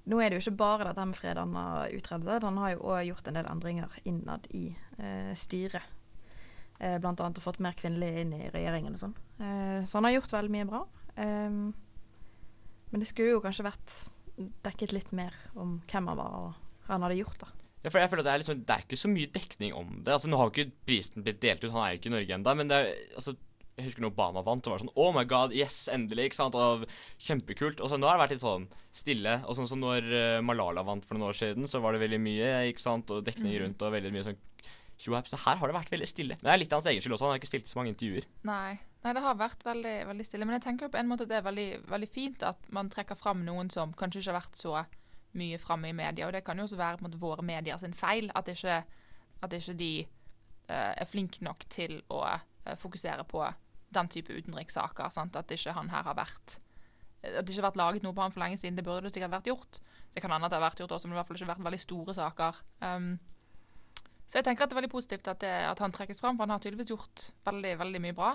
[0.10, 2.40] Nå er det jo ikke bare dette med fred han har utredet.
[2.42, 4.64] Han har jo òg gjort en del endringer innad i
[4.98, 5.86] eh, styret.
[6.80, 9.14] Eh, annet fått mer kvinnelige inn i regjeringen og sånn.
[9.38, 10.82] Eh, så han har gjort veldig mye bra.
[11.22, 13.94] men det skulle jo kanskje vært
[14.66, 16.34] dekket litt mer om hvem han var.
[16.42, 17.44] og han hadde gjort.
[17.44, 17.52] da.
[17.82, 19.94] Ja, for jeg føler at det er, liksom, det er ikke så mye dekning om
[20.06, 20.14] det.
[20.14, 22.36] Altså, Nå har jo ikke prisen blitt delt ut, han er jo ikke i Norge
[22.38, 22.54] ennå.
[22.60, 23.34] Men det er, altså,
[23.80, 26.30] jeg husker når Obama vant, så var det sånn Oh my god, yes, endelig!
[26.30, 26.86] ikke sant, og
[27.18, 27.82] Kjempekult.
[27.82, 29.40] Og så nå har det vært litt sånn stille.
[29.48, 32.22] Og sånn som når uh, Malala vant for noen år siden, så var det veldig
[32.22, 33.60] mye ikke sant, og dekning mm.
[33.66, 34.40] rundt og veldig mye sånn.
[35.02, 36.36] Så her har det vært veldig stille.
[36.38, 37.96] Men det er litt av hans egen skyld også, han har ikke stilt så mange
[37.96, 38.28] intervjuer.
[38.46, 38.78] Nei.
[39.02, 40.46] Nei, det har vært veldig, veldig stille.
[40.46, 43.18] Men jeg tenker på en måte at det er veldig, veldig fint at man trekker
[43.18, 44.76] fram noen som kanskje ikke har vært så
[45.38, 46.28] mye framme i media.
[46.28, 48.32] Og det kan jo også være måte, våre medier sin feil.
[48.36, 48.82] At ikke,
[49.42, 53.46] at ikke de uh, er flinke nok til å uh, fokusere på
[53.96, 55.10] den type utenrikssaker.
[55.14, 55.40] Sant?
[55.40, 56.60] At ikke han her har vært
[57.22, 58.78] At det ikke har vært laget noe på han for lenge siden.
[58.80, 59.82] Det burde det sikkert vært gjort.
[60.14, 61.42] Det kan hende at det har vært gjort også, men det har i hvert fall
[61.42, 62.64] ikke vært veldig store saker.
[62.82, 63.12] Um,
[64.26, 66.48] så jeg tenker at det er veldig positivt at, det, at, han trekkes fram, for
[66.48, 68.30] han har tydeligvis gjort veldig, veldig mye bra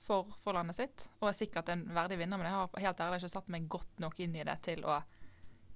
[0.00, 1.06] for, for landet sitt.
[1.20, 4.00] Og er sikkert en verdig vinner, men jeg har helt ærlig ikke satt meg godt
[4.02, 4.96] nok inn i det til å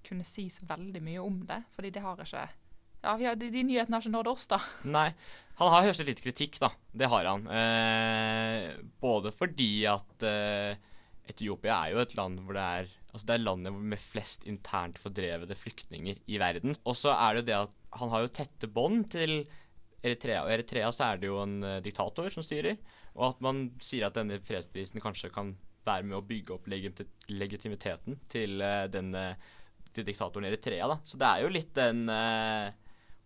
[0.06, 1.62] kunne sies veldig mye om det.
[1.76, 2.46] Fordi det har ikke,
[3.02, 4.60] ja, har, de, de nyhetene har ikke nådd oss, da.
[4.98, 5.10] Nei.
[5.56, 6.70] Han har hørt litt kritikk, da.
[6.92, 7.46] Det har han.
[7.48, 10.76] Eh, både fordi at eh,
[11.26, 14.98] Etiopia er jo et land hvor det er Altså det er landet med flest internt
[15.00, 16.74] fordrevede flyktninger i verden.
[16.84, 19.38] Og så er det jo det at han har jo tette bånd til
[20.04, 20.42] Eritrea.
[20.44, 22.76] Og Eritrea så er det jo en uh, diktator som styrer.
[23.16, 25.54] Og at man sier at denne fredsprisen kanskje kan
[25.88, 29.24] være med å bygge opp legitimiteten til uh, denne
[29.96, 30.88] til diktatoren i Eritrea.
[30.90, 30.98] da.
[31.04, 32.70] Så det er jo litt den uh,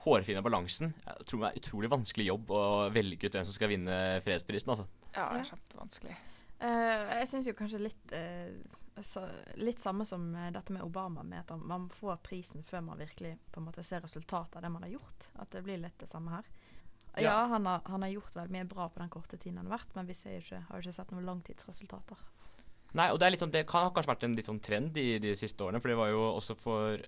[0.07, 0.95] hårfine balansen.
[1.07, 4.75] Jeg tror det er utrolig vanskelig jobb å velge ut hvem som skal vinne fredsprisen.
[4.75, 4.87] altså.
[5.15, 6.19] Ja, er kjempevanskelig.
[6.61, 9.23] Uh, jeg syns jo kanskje litt uh, så,
[9.57, 13.63] Litt samme som dette med Obama, med at man får prisen før man virkelig på
[13.63, 15.31] en måte ser resultatet av det man har gjort.
[15.41, 16.51] At det blir litt det samme her.
[17.17, 17.37] Ja, Ja.
[17.51, 19.95] han, har, han har gjort veldig mye bra på den korte tiden han har vært,
[19.97, 22.21] men vi ser jo ikke, har jo ikke sett noen langtidsresultater.
[22.99, 24.99] Nei, og det, er litt sånn, det kan ha kanskje vært en litt sånn trend
[24.99, 25.83] i de siste årene.
[25.83, 27.03] For det var jo også for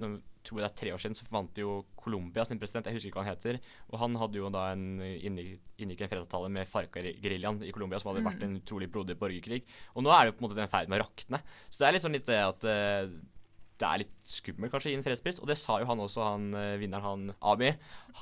[0.00, 2.86] nå tror jeg det er tre år siden, så vant jo Colombia sin president.
[2.86, 3.58] Jeg husker ikke hva han heter.
[3.90, 8.12] Og han hadde jo da en inngikk, inngikk en fredsavtale med Farca-geriljaen i Colombia, som
[8.12, 9.64] hadde vært en utrolig blodig borgerkrig.
[9.96, 11.40] Og nå er det jo på en måte den ferd med å rakne.
[11.66, 13.16] Så det er litt sånn litt det at uh,
[13.76, 15.42] det er litt skummelt kanskje å gi en fredspris.
[15.42, 17.72] Og det sa jo han også, han uh, vinneren, han Abi.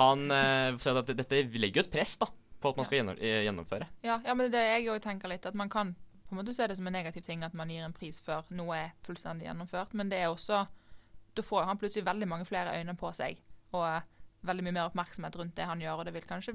[0.01, 2.31] Han uh, sa at dette legger jo et press da,
[2.65, 3.91] på at man skal gjennom, gjennomføre.
[4.07, 5.93] Ja, ja, men det jeg òg tenker litt, at man kan
[6.25, 8.47] på en måte se det som en negativ ting at man gir en pris før
[8.57, 10.65] noe er fullstendig gjennomført, men det er også
[11.35, 13.41] Da får han plutselig veldig mange flere øyne på seg,
[13.75, 14.05] og
[14.47, 16.55] veldig mye mer oppmerksomhet rundt det han gjør, og det vil kanskje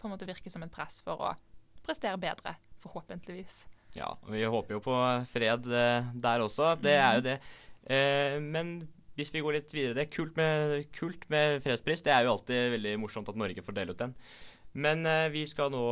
[0.00, 1.28] på en måte virke som et press for å
[1.86, 3.60] prestere bedre, forhåpentligvis.
[3.94, 4.96] Ja, vi håper jo på
[5.30, 6.74] fred eh, der også.
[6.82, 7.36] Det er jo det.
[7.86, 8.80] Eh, men
[9.16, 12.04] hvis vi går litt videre det, kult med, kult med fredspris.
[12.04, 14.12] Det er jo alltid veldig morsomt at Norge får dele ut den.
[14.76, 15.82] Men eh, vi skal nå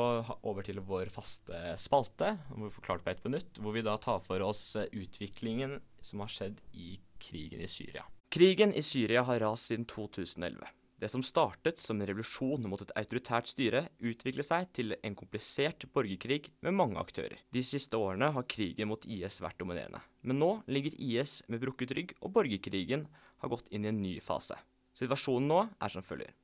[0.45, 4.21] over til vår faste spalte, hvor vi forklart på ett minutt, hvor vi da tar
[4.27, 8.05] for oss eh, utviklingen som har skjedd i krigen i Syria.
[8.35, 10.69] Krigen i Syria har rast siden 2011.
[11.01, 15.89] Det som startet som en revolusjon mot et autoritært styre, utviklet seg til en komplisert
[15.97, 17.41] borgerkrig med mange aktører.
[17.57, 21.97] De siste årene har krigen mot IS vært dominerende, men nå ligger IS med brukket
[21.97, 23.09] rygg, og borgerkrigen
[23.41, 24.61] har gått inn i en ny fase.
[24.95, 26.37] Situasjonen nå er som følger.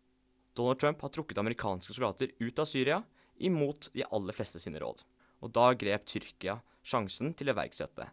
[0.59, 3.03] Donald Trump har trukket amerikanske soldater ut av Syria,
[3.41, 5.05] imot de aller fleste sine råd.
[5.41, 8.09] Og da grep Tyrkia sjansen til å iverksette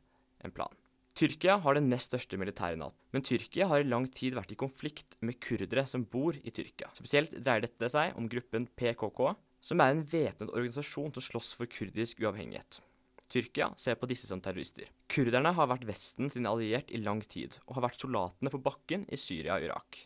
[0.46, 0.74] en plan.
[1.18, 4.60] Tyrkia har den nest største militære NATO, men Tyrkia har i lang tid vært i
[4.60, 6.92] konflikt med kurdere som bor i Tyrkia.
[6.94, 9.32] Spesielt dreier dette seg om gruppen PKK,
[9.66, 12.84] som er en væpnet organisasjon som slåss for kurdisk uavhengighet.
[13.28, 14.88] Tyrkia ser på disse som terrorister.
[15.12, 19.04] Kurderne har vært Vesten sin alliert i lang tid, og har vært soldatene på bakken
[19.10, 20.06] i Syria og Irak.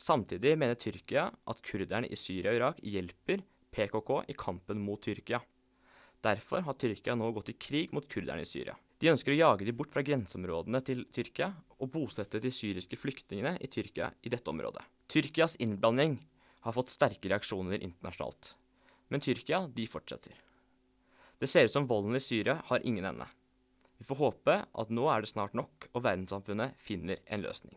[0.00, 3.42] Samtidig mener Tyrkia at kurderne i Syria og Irak hjelper
[3.74, 5.42] PKK i kampen mot Tyrkia.
[6.24, 8.78] Derfor har Tyrkia nå gått i krig mot kurderne i Syria.
[9.00, 13.58] De ønsker å jage de bort fra grenseområdene til Tyrkia og bosette de syriske flyktningene
[13.60, 14.86] i Tyrkia i dette området.
[15.08, 16.16] Tyrkias innblanding
[16.64, 18.54] har fått sterke reaksjoner internasjonalt.
[19.12, 20.32] Men Tyrkia, de fortsetter.
[21.40, 23.28] Det ser ut som volden i Syria har ingen ende.
[24.00, 27.76] Vi får håpe at nå er det snart nok, og verdenssamfunnet finner en løsning.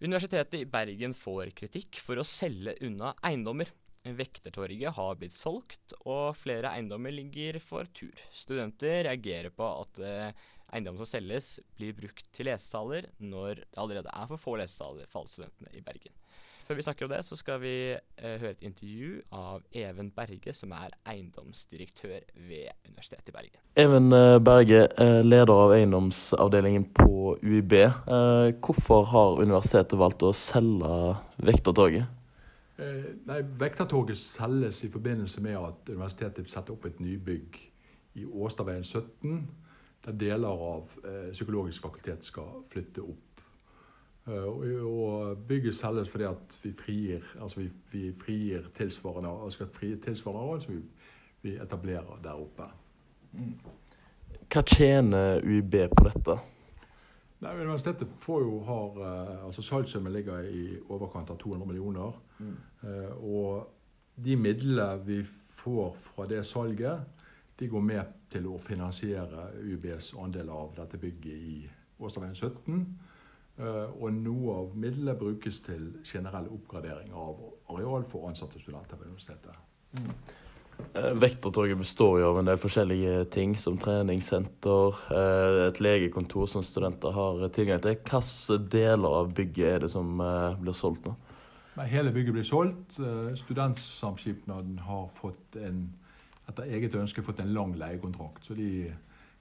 [0.00, 3.68] Universitetet i Bergen får kritikk for å selge unna eiendommer.
[4.00, 8.16] Vektertorget har blitt solgt, og flere eiendommer ligger for tur.
[8.32, 14.14] Studenter reagerer på at eh, eiendommer som selges, blir brukt til lesesaler når det allerede
[14.16, 16.16] er for få lesesaler for alle studentene i Bergen.
[16.70, 20.52] Før vi snakker om det, så skal vi eh, høre et intervju av Even Berge,
[20.54, 23.62] som er eiendomsdirektør ved Universitetet i Bergen.
[23.82, 27.74] Even eh, Berge, eh, leder av eiendomsavdelingen på UiB.
[27.74, 30.92] Eh, Hvorfor har universitetet valgt å selge
[31.42, 32.06] Vektertoget?
[32.78, 37.58] Eh, Nei, Vektertoget selges i forbindelse med at universitetet setter opp et nybygg
[38.14, 39.42] i Åstadveien 17,
[40.06, 43.26] der deler av eh, psykologisk fakultet skal flytte opp.
[44.30, 49.66] Eh, og, bygget selges fordi at vi frigir, altså vi, vi frigir tilsvarende, og skal
[49.66, 50.80] frie tilsvarende råd som vi,
[51.42, 52.68] vi etablerer der oppe.
[54.50, 56.38] Hva tjener UiB på dette?
[57.40, 62.12] Nei, Universitetet får jo har, eh, altså Salgssummen ligger i overkant av 200 millioner.
[62.40, 62.56] Mm.
[63.20, 63.68] og
[64.24, 65.18] de midlene vi
[65.60, 67.00] får fra det salget,
[67.58, 71.56] de går med til å finansiere UiBs andel av dette bygget i
[72.00, 72.86] Åstadveien 17.
[73.60, 77.40] Eh, og noe av midlene brukes til generell oppgradering av
[77.74, 79.66] areal for ansatte studenter ved universitetet.
[79.98, 80.14] Mm.
[81.20, 87.14] Vektertoget består jo av en del forskjellige ting, som treningssenter, eh, et legekontor som studenter
[87.14, 87.96] har tilgang til.
[88.00, 91.14] Hvilke deler av bygget er det som eh, blir solgt nå?
[91.86, 92.98] Hele bygget blir solgt.
[92.98, 95.86] Eh, Studentsamskipnaden har fått en,
[96.48, 98.44] etter eget ønske fått en lang leiekontrakt.
[98.44, 98.90] Så de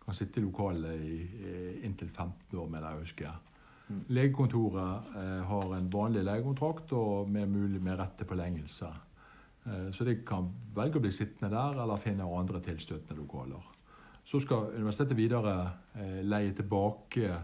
[0.05, 1.19] kan sitte i lokalet i,
[1.83, 3.33] inntil 15 år, mener jeg husker.
[3.33, 3.48] Mm.
[3.89, 8.89] Legekontoret eh, har en vanlig legekontrakt og med mulig med rett til forlengelse.
[9.65, 13.65] Eh, så de kan velge å bli sittende der eller finne andre tilstøtende lokaler.
[14.29, 15.55] Så skal universitetet videre
[15.97, 17.39] eh, leie tilbake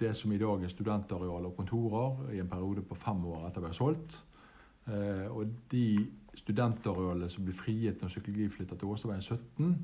[0.00, 3.60] det som i dag er studentareal og kontorer, i en periode på fem år etter
[3.60, 4.14] å har solgt.
[4.90, 6.06] Og de
[6.40, 9.74] studentarealene som blir frigitt når Psykologi flytter til Åstadveien 17,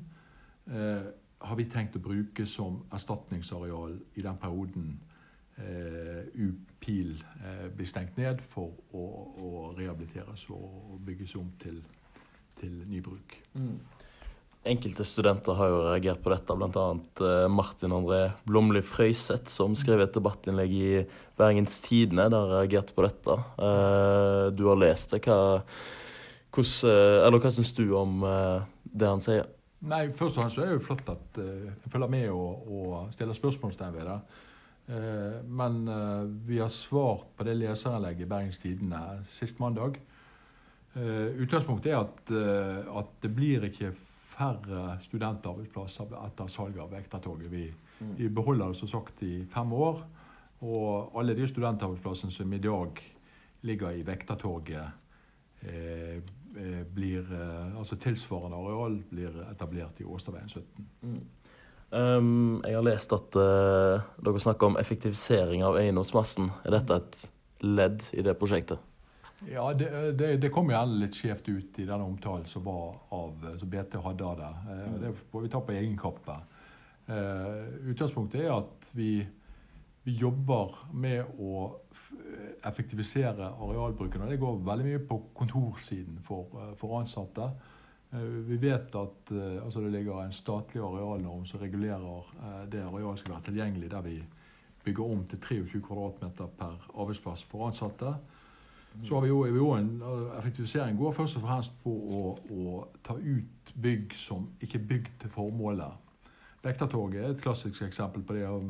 [0.71, 1.05] eh,
[1.37, 4.95] har vi tenkt å bruke som erstatningsareal i den perioden
[5.57, 9.05] UPIL eh, blir stengt ned for å,
[9.37, 11.79] å rehabiliteres og bygges om til,
[12.59, 13.39] til ny bruk.
[14.67, 16.85] Enkelte studenter har jo reagert på dette, bl.a.
[17.21, 20.89] Uh, Martin André Blomli Frøyseth, som skrev et debattinnlegg i
[21.39, 23.37] Bergens Tidende der han reagerte på dette.
[23.61, 25.21] Eh, du har lest det.
[25.27, 25.61] Hva,
[26.55, 29.47] hvordan, eh, hva syns du om eh, det han sier?
[29.87, 33.37] Nei, først og fremst er det jo flott at jeg følger med og, og stiller
[33.37, 34.17] spørsmålstegn ved det.
[34.87, 39.99] Eh, men eh, vi har svart på det leserinnlegget i Bergens Tidende sist mandag.
[40.95, 42.31] Eh, utgangspunktet er at,
[43.01, 43.91] at det blir ikke
[44.37, 47.51] færre studentarbeidsplasser etter salget av Vektertoget.
[47.51, 47.67] Vi,
[47.99, 48.11] Mm.
[48.17, 50.03] vi beholder det som sagt i fem år.
[50.61, 52.99] Og alle de studentarbeidsplassene som i dag
[53.61, 54.91] ligger i Vektertorget,
[55.61, 56.21] eh,
[56.93, 61.25] blir eh, altså tilsvarende areal blir etablert i Åstadveien 17.
[61.91, 66.51] Um, jeg har lest at uh, dere snakker om effektivisering av eiendomsmassen.
[66.67, 67.21] Er dette et
[67.63, 68.83] ledd i det prosjektet?
[69.47, 73.69] Ja, det, det, det kom gjerne litt skjevt ut i den omtalen som av, som
[73.69, 74.53] BT hadde av det.
[74.67, 76.37] Uh, Det får vi ta på egen kappe.
[77.07, 79.21] Uh, utgangspunktet er at vi,
[80.03, 81.69] vi jobber med å
[82.65, 84.21] effektivisere arealbruken.
[84.21, 87.51] og Det går veldig mye på kontorsiden for, eh, for ansatte.
[88.13, 92.83] Eh, Vi vet at eh, altså det ligger en statlig arealnorm som regulerer eh, det
[92.83, 94.23] arealet skal være tilgjengelig, der vi
[94.85, 98.15] bygger om til 23 kvm per arbeidsplass for ansatte.
[99.03, 100.01] Så har vi jo, jo en
[100.39, 105.11] effektivisering går først og fremst på å, å ta ut bygg som ikke er bygd
[105.21, 105.91] til formålet.
[106.63, 108.63] Vektertoget er et klassisk eksempel på det, og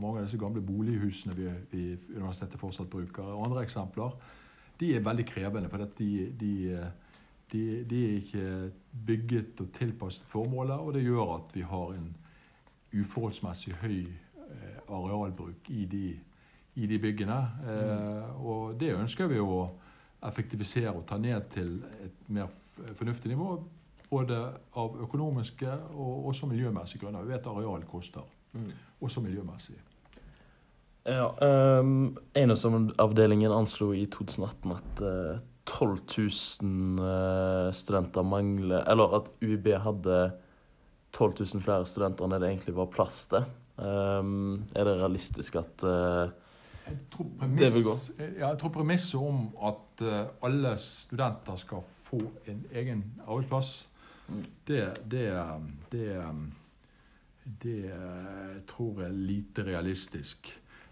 [0.00, 1.82] mange av disse gamle bolighusene vi, vi
[2.14, 3.32] universitetet fortsatt bruker.
[3.44, 4.14] Andre eksempler
[4.80, 6.52] de er veldig krevende, for de, de,
[7.52, 8.72] de, de er ikke
[9.06, 12.16] bygget og tilpasset formålet, og det gjør at vi har en
[12.94, 16.06] uforholdsmessig høy eh, arealbruk i de
[16.74, 17.38] i de byggene.
[17.68, 19.68] Eh, og det ønsker vi å
[20.24, 22.50] effektivisere og ta ned til et mer
[22.98, 23.56] fornuftig nivå.
[24.10, 24.38] Både
[24.78, 27.24] av økonomiske og også miljømessige grunner.
[27.24, 28.26] Vi vet areal koster.
[29.02, 29.76] Også miljømessig.
[31.04, 31.26] Ja,
[31.80, 36.00] um, Eiendomsavdelingen anslo i 2018 at eh, 12
[36.62, 40.18] 000 eh, studenter mangler Eller at UiB hadde
[41.14, 43.44] 12 000 flere studenter enn det egentlig var plass til.
[43.78, 46.30] Um, er det realistisk at uh,
[47.38, 47.94] premiss, Det vil gå.
[48.18, 53.86] Ja, jeg tror premisset om at uh, alle studenter skal få en egen arbeidsplass,
[54.28, 54.44] Mm.
[54.64, 55.60] det, det,
[55.92, 56.24] det,
[57.62, 57.92] det
[58.68, 60.48] tror jeg er lite realistisk.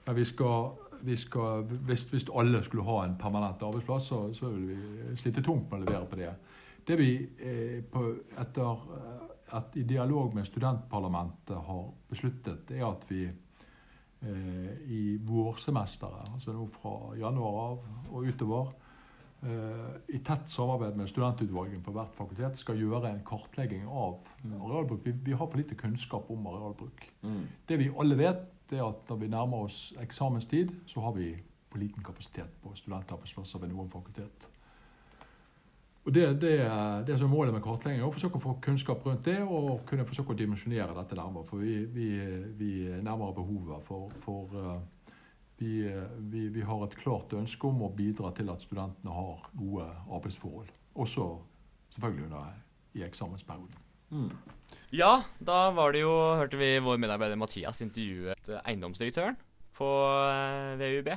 [0.07, 0.75] Men vi skal,
[1.17, 5.71] skal hvis, hvis alle skulle ha en permanent arbeidsplass, så, så vil vi slite tungt
[5.71, 6.33] med å levere på det.
[6.87, 8.05] Det vi eh, på,
[8.43, 9.23] etter eh,
[9.57, 16.69] at i dialog med studentparlamentet har besluttet, er at vi eh, i vårsemesteret, altså nå
[16.79, 18.73] fra januar av og utover,
[19.45, 25.05] eh, i tett samarbeid med studentutvalgene på hvert fakultet, skal gjøre en kartlegging av arealbruk.
[25.07, 27.07] Vi, vi har for lite kunnskap om arealbruk.
[27.69, 31.35] Det vi alle vet, det at når vi nærmer oss eksamenstid, så har vi
[31.73, 34.49] for liten kapasitet på studentarbeidsplasser ved noen fakultet.
[36.05, 36.57] Og Det, det,
[37.07, 39.85] det som er målet med kartleggingen, er å forsøke å få kunnskap rundt det og
[39.87, 41.47] kunne forsøke å dimensjonere dette nærmere.
[41.47, 42.09] For vi, vi,
[42.59, 43.85] vi er nærmere behovet.
[43.87, 44.81] For, for eh,
[45.63, 45.71] vi,
[46.33, 50.75] vi, vi har et klart ønske om å bidra til at studentene har gode arbeidsforhold.
[50.99, 51.29] Også
[51.95, 52.51] selvfølgelig under
[52.99, 53.79] i eksamensperioden.
[54.93, 59.39] Ja, da var det jo, hørte vi vår medarbeider Mathias intervjuet eh, eiendomsdirektøren
[59.79, 59.89] på
[60.29, 61.09] eh, VUB.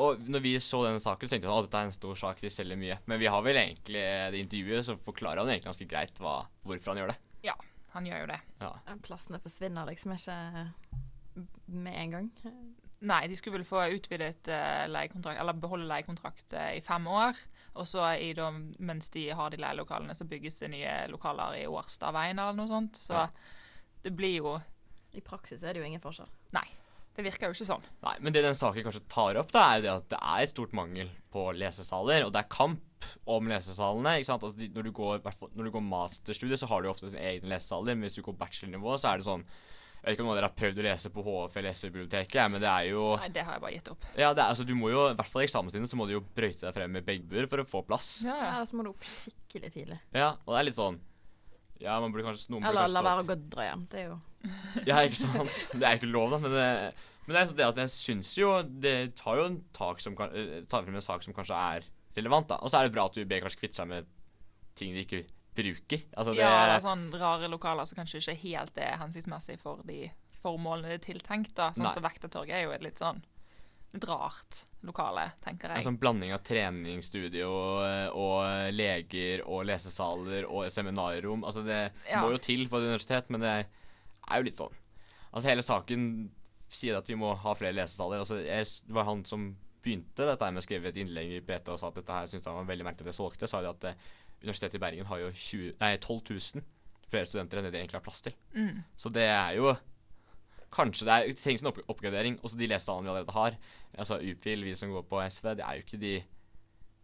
[0.00, 2.40] Og når vi så denne saken, så tenkte vi at dette er en stor sak,
[2.42, 2.96] de selger mye.
[3.10, 4.02] Men vi har vel egentlig
[4.34, 7.18] det intervjuet, så forklarer han egentlig ganske greit hva, hvorfor han gjør det.
[7.46, 7.56] Ja,
[7.94, 8.40] Han gjør jo det.
[8.62, 8.70] Ja.
[9.02, 10.36] Plassene forsvinner liksom ikke
[11.66, 12.28] med en gang.
[13.00, 17.38] Nei, de skulle vel få utvidet eh, leiekontrakt, eller beholde leiekontrakt eh, i fem år.
[17.78, 18.48] Og så i da,
[18.82, 22.98] mens de har de leielokalene, så bygges det nye lokaler i Årstadveien eller noe sånt.
[22.98, 23.28] Så Ja.
[24.02, 24.60] det blir jo
[25.14, 26.28] I praksis er det jo ingen forskjell.
[26.52, 26.66] Nei.
[27.16, 27.82] Det virker jo ikke sånn.
[28.04, 30.42] Nei, men det den saken kanskje tar opp, da, er jo det at det er
[30.44, 32.22] et stort mangel på lesesaler.
[32.24, 34.12] Og det er kamp om lesesalene.
[34.20, 34.44] ikke sant?
[34.46, 37.50] Altså, når, du går, i når du går masterstudie, så har du ofte sine egne
[37.50, 37.96] lesesaler.
[37.98, 39.44] Men hvis du går bachelornivå, så er det sånn
[40.00, 42.40] Jeg vet ikke om noen av dere har prøvd å lese på HF eller SV-biblioteket,
[42.48, 44.06] men det er jo Nei, det har jeg bare gitt opp.
[44.16, 46.14] Ja, det er, altså, du må jo, i hvert fall i eksamenstiden, så må du
[46.14, 48.08] jo brøyte deg frem med begbuer for å få plass.
[48.24, 48.54] Ja, ja.
[48.64, 49.98] Så må du opp skikkelig tidlig.
[50.16, 50.96] Ja, og det er litt sånn
[51.80, 53.84] Ja, man burde kanskje noen burde Eller kanskje la være å gå drøyen.
[53.92, 54.18] Det er jo
[54.88, 55.58] Ja, ikke sant?
[55.74, 56.68] Det er ikke lov, da, men det,
[57.26, 60.16] men det er sånn det at jeg syns jo Det tar jo en tak som
[60.16, 62.56] kan, eh, tar frem en sak som kanskje er relevant, da.
[62.64, 64.08] Og så er det bra at UB kanskje kvitter seg med
[64.80, 65.26] ting de ikke
[65.60, 66.04] bruker.
[66.16, 70.10] Altså det ja, eller sånn rare lokaler som kanskje ikke helt er hensiktsmessig for de
[70.40, 71.54] formålene det er tiltenkt.
[71.58, 71.70] da.
[71.76, 73.20] Sånn som Vektertorget er jo et litt sånn
[73.92, 75.80] litt rart lokale, tenker jeg.
[75.82, 81.42] En sånn blanding av treningsstudio og, og leger og lesesaler og seminarrom.
[81.44, 82.20] Altså det Ja.
[82.22, 83.54] må jo til på et universitet, men det
[84.30, 84.76] er jo litt sånn.
[85.34, 86.30] Altså hele saken
[86.70, 88.22] sier at vi må ha flere lesesaler.
[88.22, 91.70] Altså jeg, det var han som begynte dette med å skrive et innlegg i BT
[91.72, 93.48] og sa at dette her syntes han var veldig merkelig at det solgte.
[93.50, 93.94] Sa de at eh,
[94.42, 96.68] Universitetet i Bergen har jo 20, nei, 12 000
[97.10, 98.36] flere studenter enn det de egentlig har plass til.
[98.54, 98.82] Mm.
[98.96, 99.74] Så det er jo
[100.70, 102.36] Kanskje det, er, det trengs en opp oppgradering.
[102.46, 103.56] Også de lesetallene vi allerede har.
[103.98, 106.12] Altså UPIL, vi som går på SV, det er jo ikke de,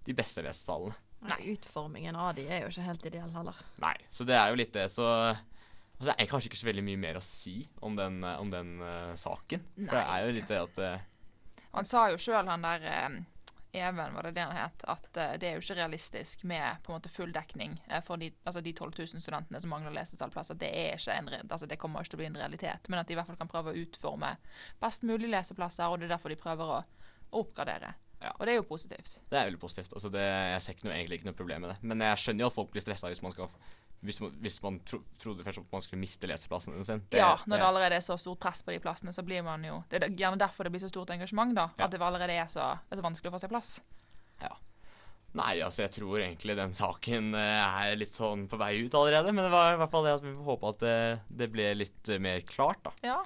[0.07, 0.95] de beste lesetallene.
[1.27, 3.59] Nei, Utformingen av de er jo ikke helt ideell heller.
[3.83, 4.85] Nei, så det er jo litt det.
[4.93, 8.55] Så altså, det er kanskje ikke så veldig mye mer å si om den, om
[8.55, 9.67] den uh, saken.
[9.81, 13.19] For det er jo litt det at uh, Han sa jo sjøl, han der eh,
[13.77, 16.93] Even, var det det han het, at uh, det er jo ikke realistisk med på
[16.93, 20.59] en måte full dekning uh, for de, altså de 12 000 studentene som mangler lesesallplasser.
[20.61, 23.11] Det er ikke en, altså det kommer ikke til å bli en realitet, men at
[23.11, 24.35] de i hvert fall kan prøve å utforme
[24.83, 26.83] best mulig leseplasser, og det er derfor de prøver å,
[27.31, 27.95] å oppgradere.
[28.21, 28.33] Ja.
[28.39, 29.19] Og det er jo positivt.
[29.29, 29.93] Det er veldig positivt.
[29.93, 31.77] Altså, det, jeg ser ikke noe, egentlig ikke noe problem med det.
[31.85, 33.51] Men jeg skjønner jo at folk blir stressa hvis man skal
[34.05, 37.03] hvis man, hvis man tro, trodde først at man skulle miste leseplassene sin.
[37.13, 39.65] Ja, når det det- allerede er så stort press på de plassene, så blir man
[39.65, 41.71] jo Det er gjerne derfor det blir så stort engasjement, da.
[41.79, 41.85] Ja.
[41.85, 43.81] At det allerede er så, er så vanskelig å få seg plass.
[44.43, 44.53] Ja.
[45.37, 49.33] Nei, altså jeg tror egentlig den saken eh, er litt sånn på vei ut allerede.
[49.35, 51.75] Men det var i hvert fall det at vi får håpe at det, det ble
[51.75, 52.93] litt eh, mer klart, da.
[53.05, 53.19] Ja.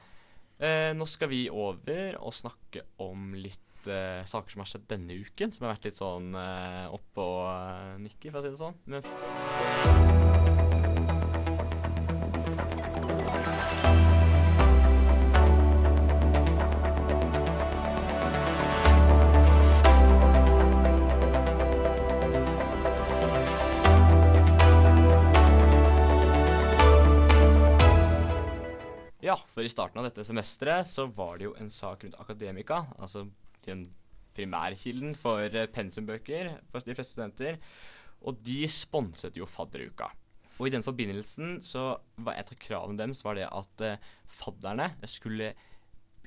[0.58, 5.20] Eh, nå skal vi over og snakke om litt eh, saker som har skjedd denne
[5.22, 5.52] uken.
[5.54, 8.80] Som har vært litt sånn eh, oppe og eh, nikke, for å si det sånn.
[8.90, 10.39] Men
[29.30, 32.82] Ja, for i starten av dette semesteret så var det jo en sak rundt Akademika,
[32.98, 33.28] altså
[33.66, 33.84] den
[34.34, 37.60] primærkilden for eh, pensumbøker for de fleste studenter.
[38.26, 40.08] Og de sponset jo fadderuka.
[40.58, 44.08] Og i den forbindelsen så var et av kravene deres var det at eh,
[44.40, 45.54] fadderne skulle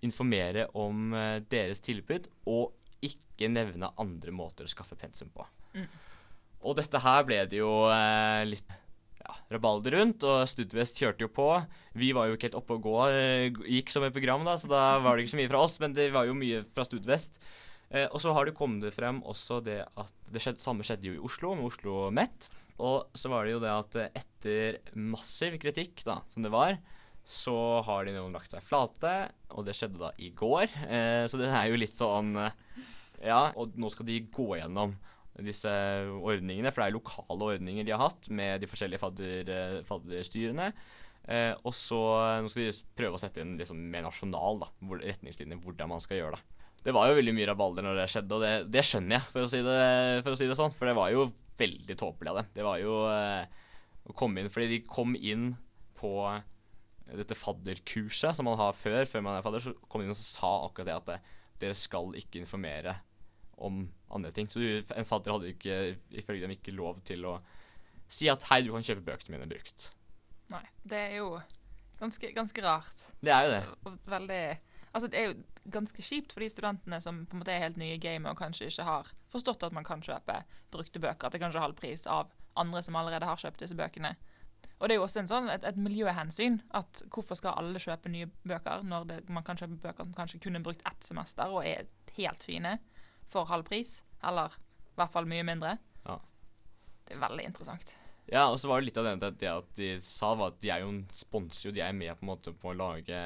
[0.04, 2.72] informere om eh, deres tilbud og
[3.04, 5.46] ikke nevne andre måter å skaffe pensum på.
[5.76, 5.86] Mm.
[6.64, 8.80] Og dette her ble det jo eh, litt
[9.24, 11.50] ja, rabalder rundt, og Studvest kjørte jo på.
[12.00, 14.72] Vi var jo ikke helt oppe å gå, eh, gikk som et program, da, så
[14.72, 17.40] da var det ikke så mye fra oss, men det var jo mye fra Studvest.
[17.94, 21.18] Eh, og så har det kommet frem også det at det skjedde, samme skjedde jo
[21.18, 22.50] i Oslo, med Oslo Met.
[22.82, 26.80] Og så var det jo det at etter massiv kritikk, da, som det var,
[27.24, 27.56] så
[27.88, 29.14] har de noen lagt seg flate,
[29.54, 30.68] og det skjedde da i går.
[30.90, 32.58] Eh, så det er jo litt sånn eh,
[33.24, 34.98] Ja, og nå skal de gå gjennom
[35.42, 35.70] disse
[36.14, 39.80] ordningene, for det er jo lokale ordninger de har hatt med de forskjellige fadder, eh,
[39.88, 40.68] fadderstyrene.
[41.24, 42.02] Eh, og så
[42.44, 46.04] nå skal de prøve å sette inn liksom mer nasjonal da, hvor, retningslinjer hvordan man
[46.04, 46.68] skal gjøre det.
[46.84, 49.46] Det var jo veldig mye rabalder når det skjedde, og det, det skjønner jeg, for
[49.46, 49.82] å, si det,
[50.26, 50.74] for å si det sånn.
[50.76, 52.50] For det var jo veldig tåpelig av dem.
[52.58, 53.62] Det var jo eh,
[54.04, 55.54] å komme inn Fordi de kom inn
[55.96, 56.12] på
[57.14, 60.20] dette fadderkurset som man har før, før man er fadder, så kom de inn og
[60.20, 61.32] sa akkurat det at eh,
[61.64, 62.98] dere skal ikke informere
[63.64, 64.50] om andre ting.
[64.50, 65.80] Så du, en fadder hadde ikke,
[66.22, 67.38] ifølge dem ikke lov til å
[68.14, 69.90] si at hei, du kan kjøpe bøkene mine brukt.
[70.54, 70.64] Nei.
[70.84, 71.34] Det er jo
[72.00, 73.10] ganske, ganske rart.
[73.24, 73.66] Det er jo det.
[73.84, 74.46] Og veldig
[74.94, 77.80] Altså, det er jo ganske kjipt for de studentene som på en måte er helt
[77.82, 80.36] nye i gamet og kanskje ikke har forstått at man kan kjøpe
[80.70, 82.30] brukte bøker til kanskje halv pris av
[82.62, 84.12] andre som allerede har kjøpt disse bøkene.
[84.78, 86.60] Og det er jo også en sånn, et, et miljøhensyn.
[86.78, 90.44] at Hvorfor skal alle kjøpe nye bøker når det, man kan kjøpe bøker som kanskje
[90.44, 92.78] kun er brukt ett semester og er helt fine
[93.34, 93.98] for halv pris?
[94.24, 94.54] Eller
[94.94, 95.76] i hvert fall mye mindre.
[96.06, 96.20] Ja.
[97.08, 97.96] Det er veldig interessant.
[98.32, 100.62] Ja, og så var det litt av det, det, det at de sa, var at
[100.64, 103.20] de er jo en sponser, og de er med på en måte på å lage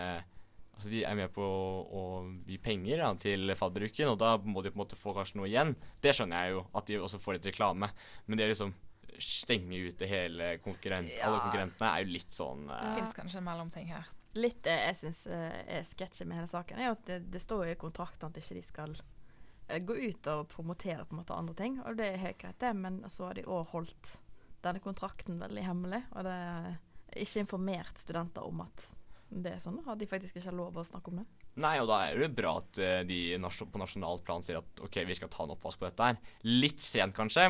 [0.78, 2.02] Altså De er med på å, å
[2.46, 5.48] gi penger da, til fadderuken, og da må de på en måte få kanskje noe
[5.50, 5.72] igjen.
[6.06, 7.90] Det skjønner jeg jo, at de også får litt reklame.
[8.28, 8.76] Men det å liksom
[9.18, 11.32] stenge ute hele konkurrent, Ja.
[11.32, 14.06] alle konkurrentene er jo litt sånn Det eh, fins kanskje en mellomting her.
[14.38, 17.72] Litt det jeg syns er sketsjen med hele saken, er jo at det, det står
[17.72, 19.17] jo i kontrakten at ikke de skal eh,
[19.68, 21.80] gå ut og promotere på en måte andre ting.
[21.84, 24.14] Og det er helt greit, det, men så har de òg holdt
[24.66, 26.04] denne kontrakten veldig hemmelig.
[26.16, 26.78] Og det er
[27.18, 28.88] ikke informert studenter om at
[29.28, 31.26] det er sånn, at de faktisk ikke har lov å snakke om det.
[31.60, 35.02] Nei, og da er det bra at eh, de på nasjonalt plan sier at OK,
[35.10, 36.20] vi skal ta en oppvask på dette her.
[36.48, 37.48] Litt sent, kanskje.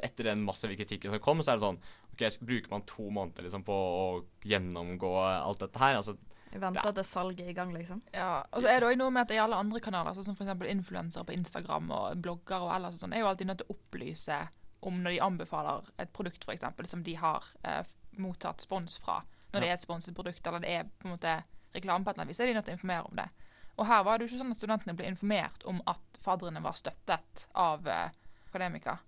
[0.00, 1.82] Etter den massive kritikken som kom, så er det sånn
[2.14, 4.06] OK, bruker man to måneder liksom på å
[4.48, 6.00] gjennomgå alt dette her?
[6.00, 6.16] Altså,
[6.52, 6.92] Vi venter Ja.
[6.92, 8.02] til salget er i gang, liksom.
[8.12, 10.36] Ja, og så er det også noe med at i alle andre kanaler, sånn som
[10.36, 10.66] f.eks.
[10.70, 13.76] influensere på Instagram og blogger og ellers og sånn, er jo alltid nødt til å
[13.76, 14.40] opplyse
[14.82, 16.64] om når de anbefaler et produkt f.eks.
[16.90, 17.82] som de har eh,
[18.18, 19.22] mottatt spons fra.
[19.52, 21.42] Når det er et sponset produkt eller det er på en måte
[21.74, 23.28] reklame på et eller annet vis, er de nødt til å informere om det.
[23.78, 26.72] Og her var det jo ikke sånn at studentene ble informert om at fadderne var
[26.76, 28.10] støttet av eh,
[28.50, 28.98] akademika.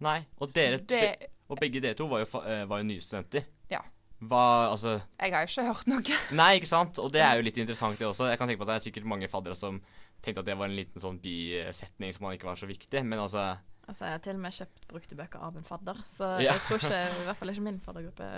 [0.00, 0.26] nei.
[0.40, 3.44] Og, dere, Det, og begge dere to var jo, eh, var jo nye studenter.
[3.70, 3.80] Ja.
[4.20, 6.18] Hva Altså jeg har jo ikke hørt noe.
[6.40, 6.98] Nei, ikke sant?
[7.00, 8.28] Og det er jo litt interessant, det også.
[8.28, 9.80] Jeg kan tenke på at det er sikkert mange faddere som
[10.20, 13.56] tenkte at det var en liten sånn bisetning som ikke var så viktig, men altså
[13.90, 16.52] Altså, Jeg har til og med kjøpt brukte bøker av en fadder, så Ja.
[16.52, 18.28] jeg tror ikke, i hvert fall ikke min faddergruppe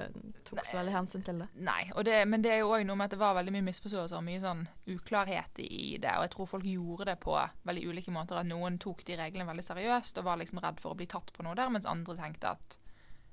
[0.49, 1.49] tok så veldig hensyn til det.
[1.61, 3.67] Nei, og det, men det er jo òg noe med at det var veldig mye
[3.67, 6.15] misforståelser og mye sånn uklarhet i det.
[6.17, 7.37] Og jeg tror folk gjorde det på
[7.69, 8.39] veldig ulike måter.
[8.41, 11.35] At noen tok de reglene veldig seriøst og var liksom redd for å bli tatt
[11.37, 12.79] på noe der, mens andre tenkte at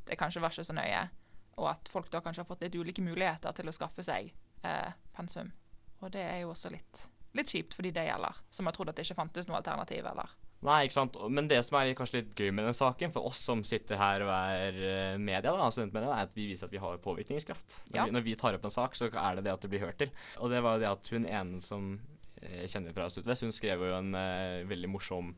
[0.09, 1.07] det kanskje var ikke så nøye.
[1.59, 4.31] Og at folk da kanskje har fått litt ulike muligheter til å skaffe seg
[4.63, 5.51] eh, pensum.
[5.99, 7.05] Og det er jo også litt,
[7.35, 10.05] litt kjipt for de det gjelder, som har trodd at det ikke fantes noe alternativ,
[10.07, 11.15] eller Nei, ikke sant.
[11.31, 14.25] Men det som er kanskje litt gøy med den saken, for oss som sitter her
[14.25, 17.77] og er eh, media, da, studentmedia, er at vi viser at vi har påvirkningskraft.
[17.85, 18.03] Når, Ja.
[18.09, 20.01] vi, når vi tar opp en sak, så er det det at det blir hørt
[20.01, 20.11] til.
[20.43, 21.93] Og det var jo det at hun ene som
[22.43, 25.31] jeg kjenner fra Studvest, hun skrev jo en eh, veldig morsom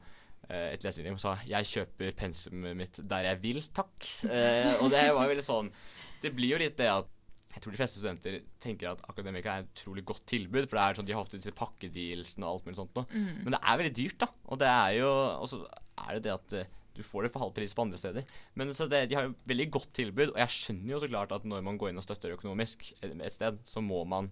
[0.49, 4.09] eh, et leserinnlegg og sa 'Jeg kjøper pensumet mitt der jeg vil, takk'.
[4.31, 5.69] Eh, og det var jo veldig sånn
[6.21, 7.09] Det blir jo litt det at
[7.51, 10.83] jeg tror de fleste studenter tenker at Akademika er et utrolig godt tilbud, for det
[10.83, 13.07] er sånn de har ofte disse pakkedealsene og alt mulig sånt noe.
[13.11, 13.41] Mm.
[13.41, 14.29] Men det er veldig dyrt, da.
[14.47, 17.43] Og det er jo Og så er det det at eh, du får det for
[17.45, 18.31] halv pris på andre steder.
[18.59, 21.35] Men så det, de har jo veldig godt tilbud, og jeg skjønner jo så klart
[21.35, 24.31] at når man går inn og støtter økonomisk et sted, så må man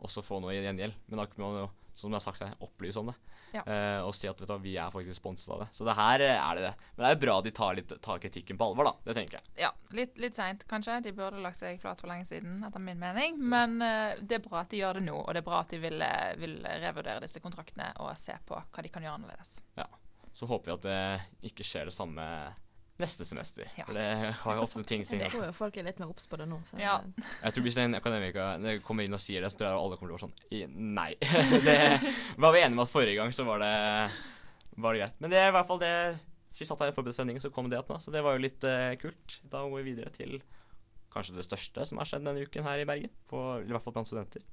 [0.00, 0.96] også få noe i gjengjeld.
[1.10, 1.68] Men da kan man jo,
[1.98, 3.16] som jeg har sagt, opplyse om det.
[3.54, 3.62] Ja.
[3.66, 5.68] Uh, og si at vet du, vi er faktisk sponset av det.
[5.76, 6.88] Så det her eh, er det det.
[6.96, 8.94] Men det er bra de tar, litt, tar kritikken på alvor, da.
[9.08, 9.54] Det tenker jeg.
[9.64, 11.00] Ja, litt, litt seint kanskje.
[11.06, 13.40] De burde lagt seg flat for lenge siden, etter min mening.
[13.40, 15.74] Men uh, det er bra at de gjør det nå, og det er bra at
[15.74, 16.06] de vil,
[16.40, 19.58] vil revurdere disse kontraktene og se på hva de kan gjøre annerledes.
[19.80, 19.88] Ja.
[20.34, 22.24] Så håper vi at det ikke skjer det samme
[23.02, 23.68] neste semester.
[23.78, 23.86] Ja.
[23.88, 24.06] For det
[24.42, 26.46] har jo ofte ting, ting Jeg tror jo folk er litt mer obs på det
[26.50, 26.60] nå.
[26.68, 26.98] Så Ja.
[27.44, 30.12] Jeg tror hvis en akademiker kommer inn og sier det, så tror jeg alle kommer
[30.12, 30.36] til å være sånn
[31.00, 31.10] Nei.
[31.68, 31.78] det
[32.40, 33.74] var vi enige med at forrige gang så var det,
[34.76, 35.18] var det greit.
[35.24, 35.94] Men det er i hvert fall det
[36.58, 37.98] Vi satt her i forberedt sending, så kom det opp nå.
[38.04, 39.40] Så det var jo litt uh, kult.
[39.48, 40.40] Da går vi videre til
[41.10, 43.12] kanskje det største som har skjedd denne uken her i Bergen.
[43.30, 44.44] På, I hvert fall blant studenter.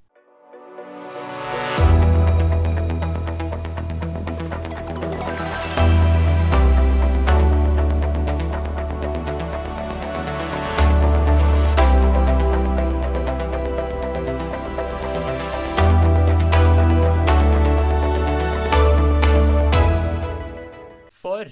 [21.38, 21.52] For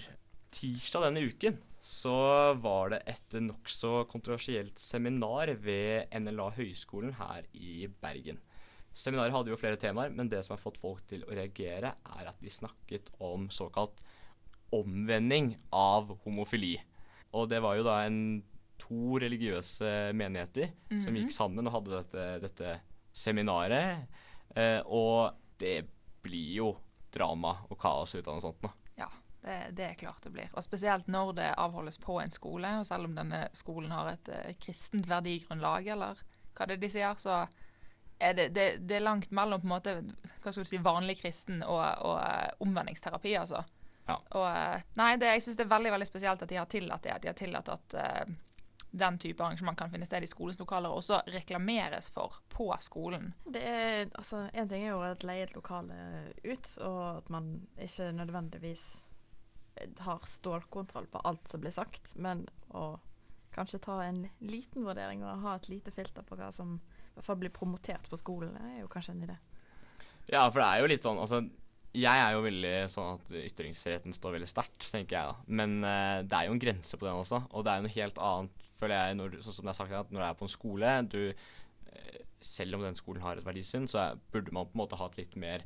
[0.56, 2.12] tirsdag denne uken så
[2.58, 8.40] var det et nokså kontroversielt seminar ved NLA Høgskolen her i Bergen.
[8.98, 12.30] Seminaret hadde jo flere temaer, men det som har fått folk til å reagere, er
[12.32, 14.02] at de snakket om såkalt
[14.74, 16.80] omvending av homofili.
[17.38, 18.18] Og det var jo da en
[18.82, 20.72] to religiøse menigheter
[21.04, 21.20] som Mhm.
[21.22, 22.80] gikk sammen og hadde dette, dette
[23.14, 24.08] seminaret.
[24.56, 25.86] Eh, og det
[26.24, 26.78] blir jo
[27.12, 28.72] drama og kaos ut av noe sånt nå.
[29.46, 30.50] Det, det er klart det blir.
[30.58, 34.32] Og spesielt når det avholdes på en skole, og selv om denne skolen har et
[34.34, 36.24] uh, kristent verdigrunnlag, eller
[36.56, 37.44] hva det er de sier, så
[38.18, 39.96] er det, det, det er langt mellom på en måte,
[40.42, 43.62] hva skal du si, vanlig kristen og, og uh, omvendingsterapi, altså.
[44.08, 44.18] Ja.
[44.38, 47.06] Og uh, nei, det, jeg syns det er veldig veldig spesielt at de har tillatt
[47.06, 48.36] det, at de har tillatt at eh,
[48.96, 53.34] den type arrangement kan finne sted i skolens lokaler, og også reklameres for på skolen.
[53.46, 55.98] Det er, altså, En ting er jo å leie et lokale
[56.46, 57.50] ut, og at man
[57.82, 58.86] ikke nødvendigvis
[60.06, 62.46] har stålkontroll på alt som blir sagt, men
[62.76, 62.96] å
[63.56, 67.28] kanskje ta en liten vurdering og ha et lite filter på hva som i hvert
[67.30, 69.38] fall blir promotert på skolen, er jo kanskje en idé.
[70.28, 71.44] Ja, for det er jo litt sånn Altså,
[71.96, 75.36] jeg er jo veldig sånn at ytringsfriheten står veldig sterkt, tenker jeg da.
[75.48, 77.40] Men uh, det er jo en grense på den også.
[77.56, 80.00] Og det er jo noe helt annet, føler jeg, når, sånn som jeg har sagt,
[80.02, 81.22] at når du er på en skole du,
[81.94, 85.08] eh, Selv om den skolen har et verdisyn, så burde man på en måte ha
[85.08, 85.64] et litt mer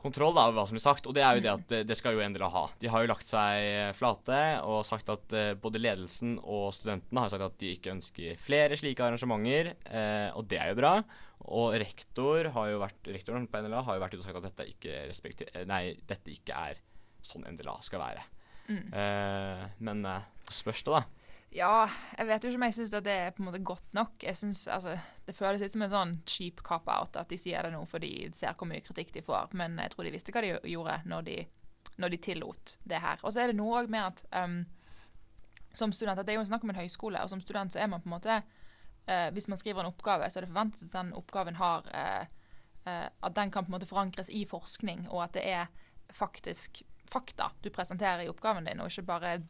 [0.00, 1.08] kontroll da, over hva som blir sagt.
[1.08, 2.64] Og det er jo det at det, skal jo NDLA ha.
[2.82, 7.32] De har jo lagt seg flate og sagt at eh, både ledelsen og studentene har
[7.32, 10.94] sagt at de ikke ønsker flere slike arrangementer, eh, og det er jo bra.
[11.48, 14.48] Og rektor har jo vært, rektoren på NLA har jo vært ute og sagt at
[14.50, 14.98] dette ikke,
[15.54, 16.80] eh, nei, dette ikke er
[17.24, 18.26] sånn NDLA skal være.
[18.70, 18.84] Mm.
[18.94, 21.19] Eh, men eh, spørs det, da.
[21.50, 24.22] Ja, jeg vet jo ikke om jeg syns det er på en måte godt nok.
[24.22, 27.72] Jeg synes, altså, Det føles litt som en sånn cheap cop-out at de sier det
[27.74, 29.50] nå fordi de ser hvor mye kritikk de får.
[29.58, 31.36] Men jeg tror de visste hva de gjorde når de,
[31.98, 33.18] når de tillot det her.
[33.22, 34.62] Og så er det noe òg med at um,
[35.74, 37.90] som student at Det er jo snakk om en høyskole, og som student så er
[37.90, 40.98] man på en måte uh, Hvis man skriver en oppgave, så er det forventet at
[40.98, 42.24] den oppgaven har uh,
[42.86, 45.66] uh, At den kan på en måte forankres i forskning, og at det er
[46.10, 49.40] faktisk fakta du presenterer i oppgaven din, og ikke bare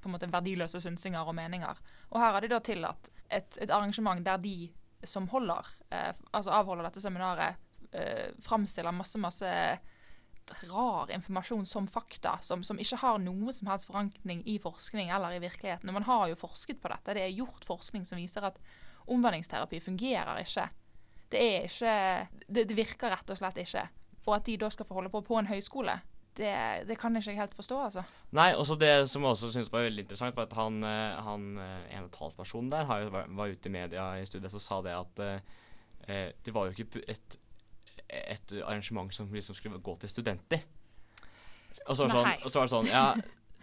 [0.00, 1.80] på en måte verdiløse synsinger og meninger.
[2.10, 4.70] Og her har de da tillatt et, et arrangement der de
[5.02, 7.56] som holder, eh, altså avholder dette seminaret,
[7.92, 9.52] eh, framstiller masse, masse
[10.70, 15.36] rar informasjon som fakta, som, som, ikke har noe som helst forankring i forskning eller
[15.36, 15.88] i virkeligheten.
[15.88, 17.14] Og man har jo forsket på dette.
[17.14, 18.58] Det er gjort forskning som viser at
[19.10, 20.68] omvendingsterapi fungerer ikke.
[21.30, 21.94] Det ikke
[22.46, 23.86] Det, det virker rett og slett ikke.
[24.26, 26.00] Og at de da skal få holde på på en høyskole,
[26.38, 26.54] det,
[26.88, 28.02] det, kan jeg ikke helt forstå, altså.
[28.36, 31.46] Nei, også det som jeg også syns var veldig interessant, var at han, eh, han
[31.58, 35.22] eh, ene talspersonen der har, var ute i media i studiet og sa det at
[35.26, 37.38] eh, det var jo ikke et,
[38.08, 40.62] et arrangement som liksom skulle gå til studenter.
[41.86, 43.04] Og så var, sånn, og så var det sånn Ja,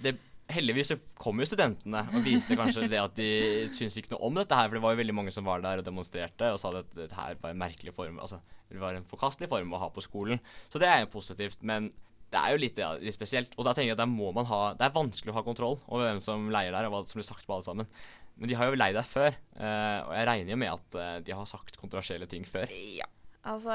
[0.04, 0.14] det,
[0.52, 3.30] heldigvis så kom jo studentene og viste kanskje det at de
[3.76, 5.82] syntes ikke noe om dette her, for det var jo veldig mange som var der
[5.82, 9.08] og demonstrerte og sa at dette her var en merkelig form, altså det var en
[9.08, 10.42] forkastelig form å ha på skolen.
[10.72, 11.64] Så det er jo positivt.
[11.64, 11.92] men
[12.28, 13.54] det er jo litt, ja, litt, spesielt.
[13.56, 15.78] Og da tenker jeg at der må man ha Det er vanskelig å ha kontroll
[15.88, 17.90] over hvem som leier der, og hva som blir sagt på alle sammen.
[18.38, 21.14] Men de har jo leid der før, uh, og jeg regner jo med at uh,
[21.26, 22.70] de har sagt kontroversielle ting før.
[22.94, 23.08] Ja.
[23.48, 23.74] Altså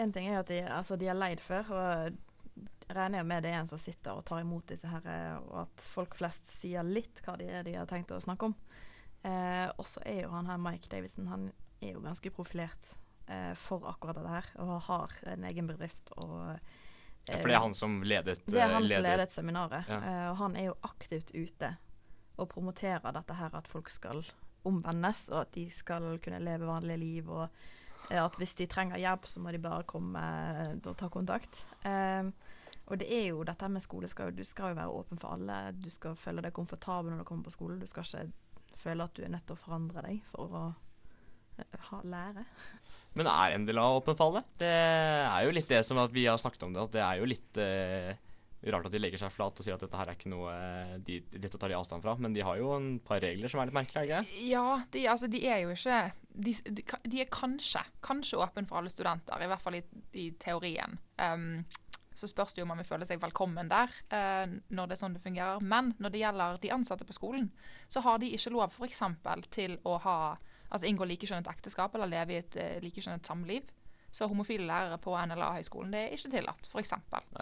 [0.00, 3.52] En ting er at de, altså, de har leid før, og regner jo med det
[3.52, 6.84] er en som sitter og tar imot disse her, eh, og at folk flest sier
[6.84, 8.56] litt hva de de har tenkt å snakke om.
[9.22, 11.46] Uh, og så er jo han her Mike Davidson, han
[11.84, 12.96] er jo ganske profilert
[13.56, 16.10] for akkurat dette her, og har en egen bedrift.
[16.20, 16.58] og
[17.26, 19.90] ja, For det er han som ledet Det er han som ledet seminaret.
[19.90, 19.98] Ja.
[20.02, 21.76] Uh, og han er jo aktivt ute
[22.40, 24.24] og promoterer dette her at folk skal
[24.66, 27.30] omvendes, og at de skal kunne leve vanlige liv.
[27.30, 30.24] Og uh, at hvis de trenger hjelp, så må de bare komme
[30.82, 31.64] og ta kontakt.
[32.86, 35.72] og det er jo dette med skole skal, Du skal jo være åpen for alle.
[35.78, 37.78] Du skal føle deg komfortabel når du kommer på skole.
[37.80, 38.32] Du skal ikke
[38.74, 40.64] føle at du er nødt til å forandre deg for å
[41.90, 42.44] ha, lære.
[43.18, 44.44] Men er NDLA åpen for alle?
[44.60, 47.28] Det er jo litt det som vi har snakket om det, at det er jo
[47.28, 48.12] litt eh,
[48.70, 50.96] rart at de legger seg flat og sier at dette her er ikke noe eh,
[51.04, 52.14] de, dette tar de avstand fra.
[52.22, 55.42] Men de har jo en par regler som er litt merkelige, Ja, de, altså, de
[55.44, 56.02] er jo ikke
[56.32, 59.82] de, de, er kanskje kanskje åpen for alle studenter, i hvert fall i,
[60.16, 60.96] i teorien.
[61.20, 61.64] Um,
[62.16, 65.00] så spørs det jo om man vil føle seg velkommen der uh, når det er
[65.00, 65.60] sånn det fungerer.
[65.64, 67.50] Men når det gjelder de ansatte på skolen,
[67.92, 69.04] så har de ikke lov f.eks.
[69.52, 70.18] til å ha
[70.72, 73.70] altså inngå likekjønnet ekteskap eller leve i et uh, likekjønnet samliv.
[74.12, 76.92] Så homofile lærere på NLA-høgskolen det er ikke tillatt, f.eks.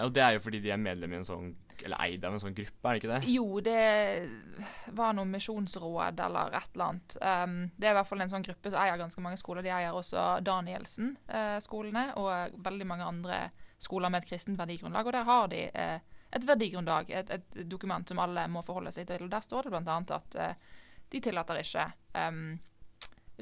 [0.05, 1.49] Og det er jo fordi de er medlem i en sånn
[1.83, 3.33] eller eid av en sånn gruppe, er det ikke det?
[3.33, 7.17] Jo, det var noe misjonsråd eller et eller annet.
[7.25, 9.67] Um, det er i hvert fall en sånn gruppe som eier ganske mange skoler.
[9.67, 13.43] De eier også Danielsen-skolene uh, og veldig mange andre
[13.81, 15.09] skoler med et kristent verdigrunnlag.
[15.09, 19.09] Og der har de uh, et verdigrunnlag, et, et, dokument som alle må forholde seg
[19.09, 19.29] til.
[19.33, 20.01] Der står det bl.a.
[20.21, 21.91] at uh, de tillater ikke
[22.29, 22.59] um,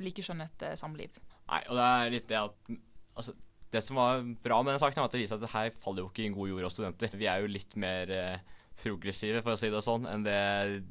[0.05, 1.21] likekjønnet skjønnhet samliv.
[1.49, 2.73] Nei, og det er litt det at
[3.17, 3.35] altså,
[3.73, 6.05] Det som var bra med den saken, var at det viser at det her faller
[6.05, 7.19] jo ikke i en god jord hos studenter.
[7.21, 10.39] Vi er jo litt mer eh, progressive, for å si det sånn, enn det,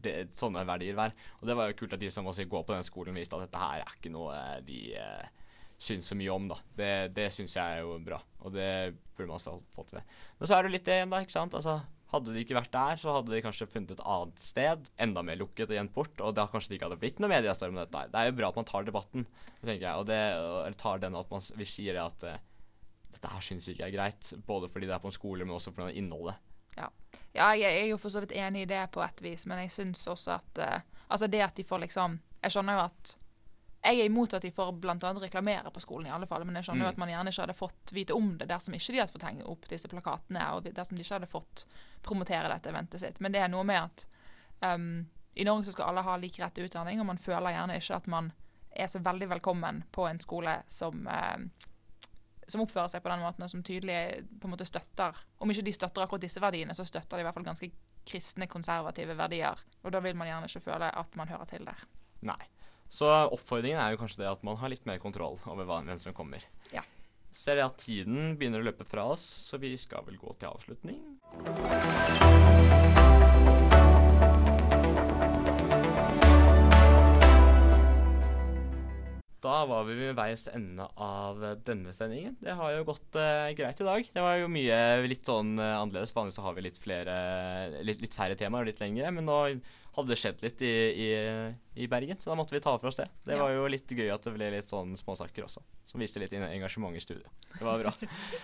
[0.04, 1.16] det sånne verdier er.
[1.40, 3.48] Og det var jo kult at de som si, går på den skolen, viste at
[3.48, 5.50] dette her er ikke noe eh, de eh,
[5.88, 6.60] syns så mye om, da.
[6.78, 8.70] Det, det syns jeg er jo bra, og det
[9.18, 10.02] burde man få til.
[10.38, 11.58] Men så er det litt det igjen, da, ikke sant.
[11.58, 11.80] Altså
[12.12, 15.40] hadde de ikke vært der, så hadde de kanskje funnet et annet sted, enda mer
[15.42, 18.04] lukket og gjemt bort, og da kanskje det ikke hadde blitt noe mediestorm om dette.
[18.14, 19.26] Det er jo bra at man tar debatten,
[19.60, 22.38] tenker jeg, og det, eller tar den at man, vi sier det at uh,
[23.18, 25.74] dette her syns ikke er greit, både fordi det er på en skole, men også
[25.76, 26.40] fordi det innholdet.
[26.78, 26.90] Ja.
[27.34, 27.52] ja.
[27.58, 30.06] jeg er jo for så vidt enig i det på et vis, men jeg syns
[30.08, 30.78] også at uh,
[31.08, 33.12] Altså det at de får liksom Jeg skjønner jo at
[33.88, 35.12] jeg er imot at de får bl.a.
[35.22, 36.96] reklamere på skolen, i alle fall, men jeg skjønner jo mm.
[36.96, 39.46] at man gjerne ikke hadde fått vite om det dersom ikke de hadde fått henge
[39.48, 41.64] opp disse plakatene, og dersom de ikke hadde fått
[42.06, 43.22] promotere dette eventet sitt.
[43.24, 44.08] Men det er noe med at
[44.76, 45.06] um,
[45.38, 48.02] i Norge så skal alle ha lik rett til utdanning, og man føler gjerne ikke
[48.02, 48.32] at man
[48.78, 51.50] er så veldig velkommen på en skole som um,
[52.48, 55.66] som oppfører seg på den måten, og som tydelig på en måte støtter Om ikke
[55.68, 57.70] de støtter akkurat disse verdiene, så støtter de i hvert fall ganske
[58.08, 59.60] kristne, konservative verdier.
[59.84, 61.84] Og da vil man gjerne ikke føle at man hører til der.
[62.28, 62.40] Nei.
[62.90, 66.16] Så oppfordringen er jo kanskje det at man har litt mer kontroll over hvem som
[66.16, 66.44] kommer.
[66.72, 66.86] Ja.
[67.38, 70.50] ser jeg at tiden begynner å løpe fra oss, så vi skal vel gå til
[70.50, 71.02] avslutning.
[79.48, 82.34] Da var vi ved veis ende av denne sendingen.
[82.42, 84.10] Det har jo gått uh, greit i dag.
[84.16, 86.12] Det var jo mye litt sånn uh, annerledes.
[86.16, 87.18] Vanligvis så har vi litt flere
[87.86, 89.12] litt, litt færre temaer og litt lengre.
[89.14, 89.38] Men nå
[89.98, 90.70] hadde det skjedd litt i,
[91.04, 91.08] i,
[91.84, 93.08] i Bergen, så da måtte vi ta for oss det.
[93.26, 93.42] Det Ja.
[93.42, 96.94] var jo litt gøy at det ble litt sånn småsaker også, som viste litt engasjement
[96.96, 97.26] i studiet.
[97.58, 97.94] Det var bra.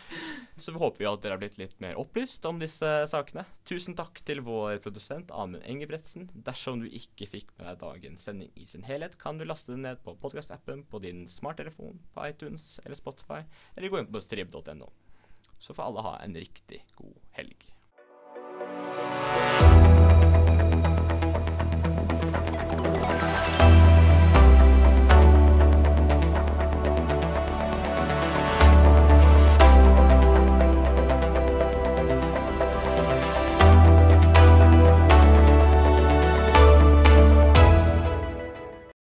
[0.58, 3.46] så vi håper vi at dere har blitt litt mer opplyst om disse sakene.
[3.70, 6.28] Tusen takk til vår produsent Amund Engebretsen.
[6.34, 9.86] Dersom du ikke fikk med deg dagens sending i sin helhet, kan du laste den
[9.86, 13.44] ned på podkastappen på din smarttelefon, på iTunes eller Spotify,
[13.78, 14.90] eller gå inn på strib.no.
[15.64, 17.70] Så får alle ha en riktig god helg.